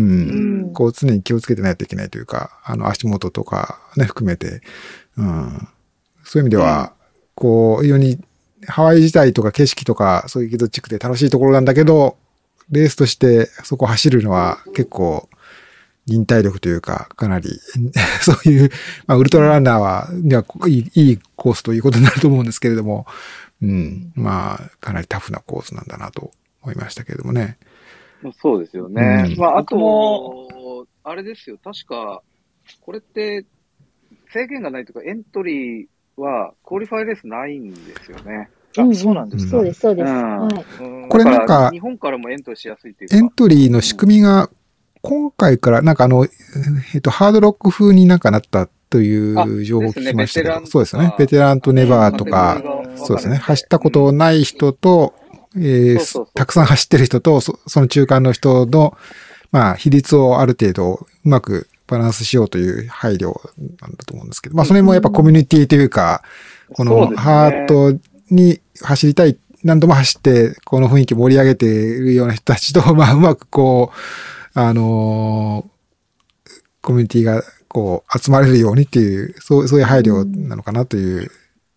[0.69, 4.61] ん、こう常に気をつけてないといけないというか、あの、足元とかね、含めて、
[5.17, 5.67] うん、
[6.23, 6.93] そういう意味では、
[7.35, 8.23] こう、非常に
[8.67, 12.17] ハワイ自体とか景色とか、そういうエキゾチックで楽しいところなんだけど、
[12.71, 15.27] レースとしてそこ走るのは結構
[16.05, 17.49] 忍耐力というか、かなり
[18.21, 18.71] そういう、
[19.07, 23.05] まあ、ウルトラランナーは、にはいいいいコースということになると思うんですけれども、
[23.61, 26.31] うん、まあ、かなりタフなコースなんだなと
[26.61, 27.57] 思いましたけれどもね。
[28.41, 29.25] そうですよね。
[29.27, 32.21] うん、まあ、あと、あれですよ、確か、
[32.81, 33.45] これって、
[34.31, 35.87] 制限がないというか、エントリー
[36.17, 38.49] は、クオリファイレースないんですよね。
[38.77, 39.51] あ、そうなんですか。
[39.51, 40.11] そうです、そうです。
[41.09, 43.17] これなんか、日本からもエントリーしやすいというか。
[43.17, 44.49] エントリーの仕組みが、
[45.01, 46.25] 今回から、なんかあの、
[46.93, 51.15] えっと、ハードロック風になんかなったという情報を聞きましたけど、そうですね。
[51.17, 52.61] ベテランとネバーとか、
[52.95, 53.37] そうですね。
[53.37, 55.15] 走ったことない人と、
[55.55, 58.95] えー、たくさん走ってる人と、その中間の人の、
[59.51, 63.33] まあ、比率をある程度うまくバランスしようという配慮
[63.81, 66.21] なんだと思うんですけど、まあ、それもやっぱコミュニティというか、
[66.73, 76.51] このハートに走りたい、何度も走って、この雰囲気盛り上げているような人たちと、まあ、うまくこう、あのー、
[76.83, 77.41] コミュニティが、
[77.73, 81.29] こう、集まれるようにっていう、そうそういう配慮なのかなという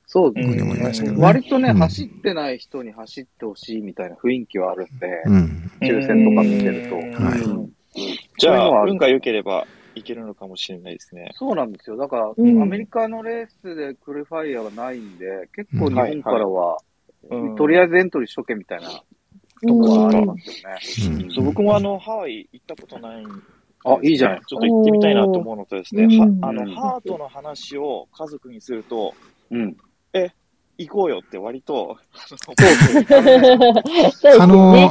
[0.07, 1.23] そうふうに思いましたけどね。
[1.23, 6.95] 割とね、うん、走ってない人に走ってほしいみたいな雰囲気はあるんで、うん、抽選とか見てると。
[6.97, 11.33] はい、じゃあ、運が良ければいけるのかもしれないですね。
[11.35, 11.97] そうなんですよ。
[11.97, 16.79] だから、アメリカのレースでクルファイヤーがないんで、結構日本からは、
[17.59, 19.03] とりあえずエントリーしとけみたいなと
[19.69, 21.27] こはありますよね。
[21.35, 23.25] そう僕もあの、ハワイ行ったことない
[23.87, 24.41] あ、いいじゃない。
[24.47, 29.15] ちょっと行ってみたいなと思うのとですね、はあの、ハートの話を家族にすると、
[29.51, 29.77] うん、
[30.13, 30.31] え、
[30.79, 33.05] 行こうよって割と、そうですね。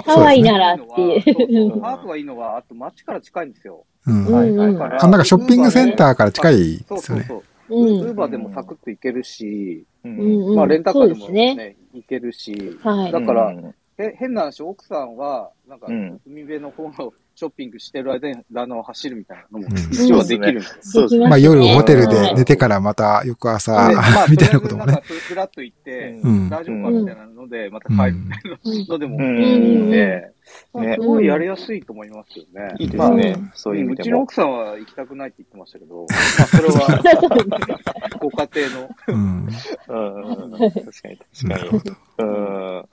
[0.06, 1.80] ハワイならっていう。
[1.82, 3.86] ハーフがいいのは、あと街から近いんですよ。
[4.08, 4.32] うん。
[4.32, 4.54] はい。
[4.54, 4.78] なん
[5.12, 6.98] かショッピングセンターから近いですよね。
[6.98, 7.44] そうそうそう。
[7.70, 13.54] ウーバーでもサクッと行けるし、まあレンタカーでもね、行けるし、だから、
[13.98, 21.28] 変な話、奥さんは、なんか、海辺の方のショッピングしてる間にランナーを走るみたいなのも一応はできるんですそうですね。
[21.28, 23.90] まあ夜ホテルで寝てからまた翌朝、
[24.30, 25.02] みたいなこともね。
[25.04, 26.18] ふらっと行って、
[26.50, 28.58] 大丈夫かみたいなので、また帰るみたいな
[28.88, 32.74] のでもいいんで、すごいやりやすいと思いますよね。
[32.80, 33.36] いいですね。
[33.54, 38.90] そういう意味でうちの奥さんは行きたくないって言ってましたけど、まあそれは、 ご家庭の。
[39.08, 39.48] うん。
[39.48, 41.96] 確かに確かに。
[42.20, 42.86] うん。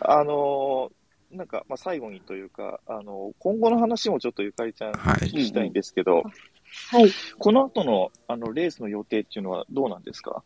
[0.00, 0.90] あの
[1.32, 6.22] なんか、まあ、最後にというか、あの、今後の話もちょっとゆかりちゃんに聞きたいんですけど、
[6.90, 7.10] はい。
[7.38, 10.42] この後の、あの、レースの予定っていうのはどうなんですか？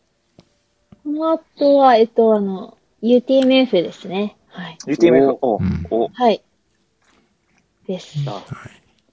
[1.04, 4.36] この後は、えっと、あの、UTMF ですね。
[4.48, 4.78] はい。
[4.86, 5.38] UTMF?
[5.40, 5.60] お
[5.90, 6.42] おはい。
[7.86, 8.18] です。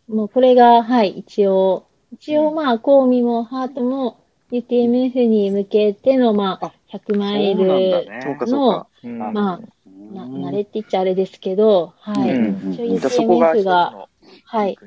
[0.08, 4.20] もうこれが、はい、一応、一応まあ、コーミもハートも
[4.52, 9.60] UTMF に向けての、まあ、100マイルの、まあ、
[10.12, 12.32] な、慣れって言っちゃあれですけど、はい。
[12.74, 14.08] 一応 UTMF が、
[14.46, 14.78] はい。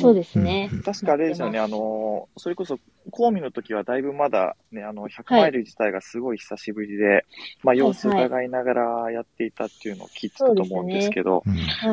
[0.00, 0.70] そうですね。
[0.84, 2.78] 確かあれですよね、あの、それこそ、
[3.10, 7.24] コーミの時はだいぶまだね、あの、100マイル自体がすごい久しぶりで、
[7.62, 11.44] まあ、様子伺いながらやっていたっていうのを聞いてたと思うんですけど、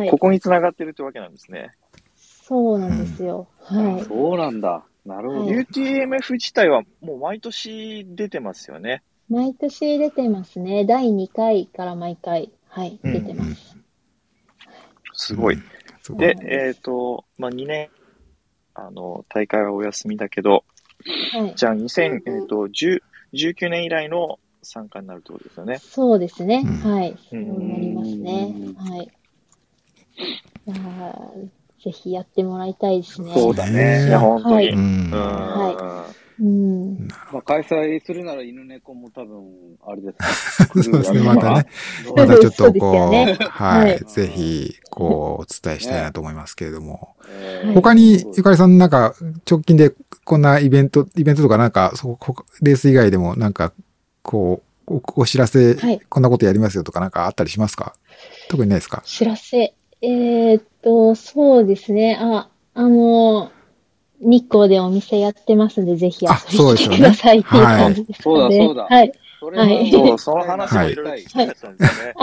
[0.10, 1.72] ここに繋がってるってわけなんですね。
[2.16, 3.48] そうなんですよ。
[3.62, 4.04] はい。
[4.06, 4.86] そうなんだ。
[5.06, 5.52] なるほど。
[5.52, 9.04] UTMF 自体はもう毎年出てますよね。
[9.30, 10.86] 毎年出てますね。
[10.86, 13.78] 第2回から毎回、はい、出てます。
[15.14, 15.58] すごい。
[16.10, 17.90] で、えっ、ー、と、まあ、2年、
[18.74, 20.66] あの、大会はお休みだけど、
[21.34, 25.78] はい、じゃあ2000、えっ、ー、と、19年以来の参加になるってことですよね。
[25.80, 26.64] そうですね。
[26.84, 27.18] はい。
[27.30, 28.54] そうなりますね。
[28.78, 29.12] はい。
[31.84, 33.34] ぜひやってもらいたいですね。
[33.34, 34.08] そうだね。
[34.08, 34.68] いや、本当に。
[34.68, 34.72] はい。
[35.76, 36.08] は
[36.40, 36.44] い。
[36.44, 36.83] うん。
[37.32, 39.44] まあ、開催するなら犬猫も多分、
[39.86, 41.66] あれです そうですね、またね。
[42.16, 47.16] またちょっとこう、ね、はい、ぜひ、こう、お伝えしたいなと思いますけれども。
[47.66, 49.16] ね、他に、ゆかりさんなんか、
[49.50, 49.94] 直近で
[50.26, 52.18] こんなイベント、イベントとかなんか、そ
[52.62, 53.74] レース以外でもなんか、
[54.22, 57.96] こう、おお知らせ、はい、こんなことやりますよとかなんかあったりしますか？
[58.50, 59.02] 特にないですか？
[59.06, 59.74] 知らせ。
[60.02, 62.18] えー、っと、そうですね。
[62.20, 63.50] あ、あの、
[64.24, 68.24] 日光でお店やってますんで、ぜひ遊びに来てくださいっていう感じですね。
[68.24, 68.84] そうだ、そうだ。
[68.84, 69.14] はい。
[69.42, 69.92] はい。
[69.92, 72.14] そう、その話もいろいろ聞きたんですね。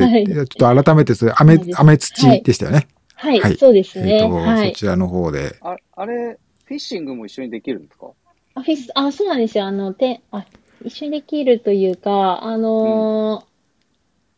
[0.00, 0.26] はい。
[0.26, 2.88] ちょっと改めてそれ、アメ、アメ土でしたよね。
[3.14, 4.14] はい、はい、そうですね。
[4.14, 5.56] えっと、はい、そちらの方で。
[5.60, 8.08] ああれ、フィッシングも一緒にできるんですか？
[8.54, 9.66] あ、フィス、あ、そうなんですよ。
[9.66, 10.44] あの、て、あ、
[10.84, 13.53] 一緒にできるというか、あのーうん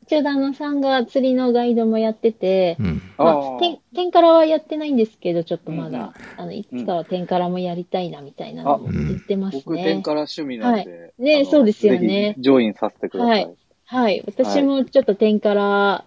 [0.06, 9.62] 一応旦那さんが釣りのガイドもやってて、うん、まあ、天天からはやってないんですけど、ちょっとまだ、うん、あの、いつかは天からもやりたいなみたいなのも言ってますね。
[9.66, 10.90] 僕天から趣味なんで。
[10.90, 12.36] はい、ね、そうですよね。
[12.38, 13.44] ジョインさせてください。
[13.46, 13.56] はい。
[13.86, 14.22] はい。
[14.26, 16.04] 私もちょっと天から、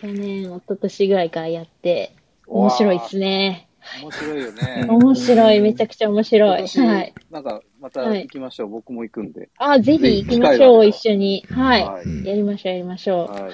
[0.00, 2.16] 去年、一昨年ぐらいからやって、
[2.48, 3.68] 面白いですね。
[4.02, 4.86] 面白いよね。
[4.90, 6.66] 面白い、めちゃくちゃ面白い。
[6.66, 7.14] はい。
[7.30, 8.68] なんか、また行きましょう。
[8.68, 9.48] 僕も行くんで。
[9.58, 11.44] あ、ぜひ行きましょう、一緒に。
[11.50, 12.26] はい。
[12.26, 13.30] やりましょう、やりましょう。
[13.30, 13.52] はい。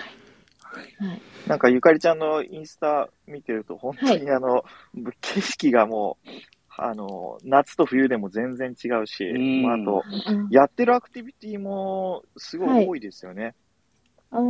[1.48, 4.64] なんか、ゆかりちゃんのインスタ見てると、本当にあの、
[5.20, 6.28] 景色がもう、
[6.76, 9.24] あの、夏と冬でも全然違うし、
[9.62, 10.04] まあ、あと、
[10.50, 13.54] やってるアクティビティもすごい多いですよね。
[14.34, 14.46] はい、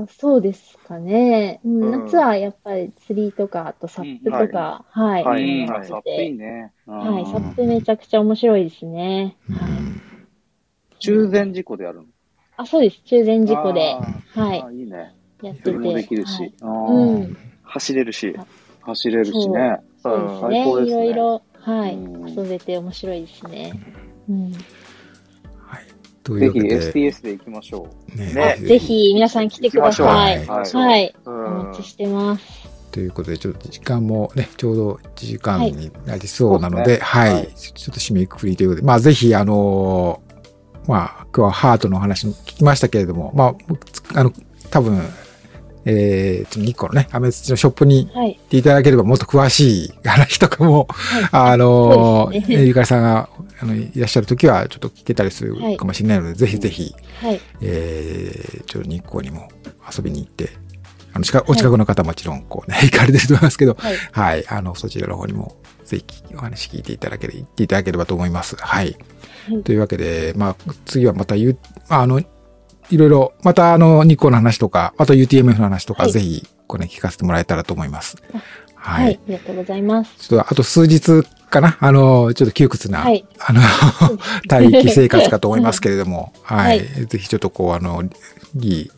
[0.00, 1.90] ああ、そうですかね、うん。
[1.90, 5.24] 夏はやっぱり釣りとか、あとサップとか、うん、はい。
[5.24, 6.72] はい、はい、サップいいね。
[6.86, 9.36] はい、サップめちゃくちゃ面白いですね。
[9.50, 9.70] はい。
[10.98, 12.04] 中禅寺湖でやるの？
[12.56, 13.02] あ、そうです。
[13.04, 13.80] 中禅寺湖で。
[14.34, 14.76] はい。
[14.78, 15.14] いいね。
[15.42, 15.72] やってて。
[15.72, 16.54] もできるし。
[16.62, 17.36] うん。
[17.64, 18.34] 走れるし。
[18.80, 19.80] 走れるしね。
[20.02, 20.62] そうですね。
[20.62, 21.98] いろいろ、はい。
[22.34, 23.72] 遊べて面白いですね。
[24.30, 24.52] うん。
[26.32, 26.40] はい。
[26.40, 28.16] ぜひ STS で行きましょう。
[28.16, 28.56] ね。
[28.60, 30.46] ぜひ皆さん来てください。
[30.46, 31.14] はい。
[31.24, 32.44] お待ちしてます。
[32.90, 37.48] ということで、ちょっと時間もね、ちょうど1時間になりそうなので、はい。
[37.54, 40.22] ちょっと締めくくりということで、まあぜひ、あの
[40.86, 43.54] まあ、今日はハートの話も聞きましたけれども、ま
[44.14, 44.32] あ、あの、
[44.70, 45.02] 多分、
[45.84, 53.28] えー、日光のね、アメツのショップに行っていただければもっと詳しい話とかも、はい、あの、ね、ゆかりさんが
[53.60, 59.48] あのいらっしゃるときはちょっと聞けたりするかもしれないので、はい、ぜひぜひ、はい、えー、ちょっと日光にも
[59.96, 60.50] 遊びに行って、
[61.16, 66.04] あの、近お近くの方もちろん、こうね、 行かれてると思いますけど、はい、はい、あの、そちらの方にも、ぜひ
[66.34, 68.56] お話聞いていただければ、行っていただければと思います。
[68.56, 68.96] はい。
[69.48, 72.26] はい、というわけで、まあ、次はまた言う、あの、い
[72.96, 78.16] ろいろ、またあの、日光の話とか、あと UTMF の話とか、はい、ぜひ、これ聞かせてもらえたらと思います。
[78.74, 79.20] はい、はい。
[79.26, 80.28] ありがとうございます。
[80.28, 81.76] ちょっと、あと数日かな？
[81.80, 83.60] あの、ちょっと窮屈な、はい、あの、
[84.48, 88.02] 待機生活かと思いますけれども、はい、ぜひちょっとこう、あの、
[88.60, 88.90] いい、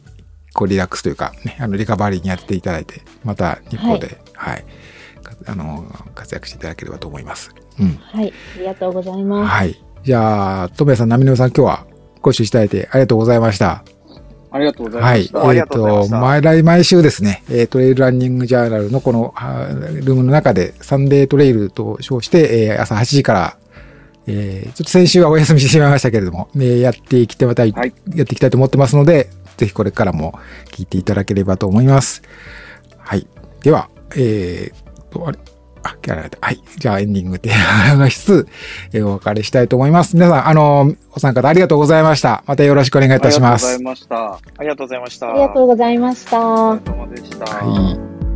[0.55, 4.65] こうリラックスというか、ね、あの、リカバリーにやっていただいて、また日光で、はい、
[5.47, 5.85] あの、
[6.15, 7.51] 活躍していただければと思います。
[7.79, 7.99] うん。
[8.03, 8.33] はい。
[8.57, 9.51] ありがとうございます。
[9.51, 9.83] はい。
[10.05, 11.87] じゃあ、とめさん、なみのさん、今日は
[12.23, 13.85] ご視聴いただいてありがとうございました。
[14.51, 15.39] ありがとうございました。
[15.39, 15.57] はい。
[15.57, 19.35] えっ、ー、と、毎来毎週ですね、えー、トレイルランニングジャーナルのこの
[20.03, 23.57] ルームの中でサンデートレイルと称して、えー、朝8時から、
[24.27, 32.23] えー、ちょっと先週はお休みしてしまいましたけれども、えー、やっていきてまた、はい、やっていきたいと思ってますので、ぜひこれからも聞いていただければと思います。
[32.99, 33.27] はい。
[33.63, 35.39] では、えーと、あれ？
[35.89, 36.63] あ、キャラはい。
[36.79, 38.49] じゃあエンディングで流しつつ、
[38.93, 40.15] えお別れしたいと思います。
[40.17, 42.43] 皆さん、あの、お参加ありがとうございました。
[42.47, 43.67] またよろしくお願いいたします。
[43.67, 44.39] ありがとうございました。
[44.59, 45.29] ありがとうございました。
[45.29, 46.41] ありがとうございました。
[46.41, 47.47] お疲れ様でした。
[47.47, 48.28] はい。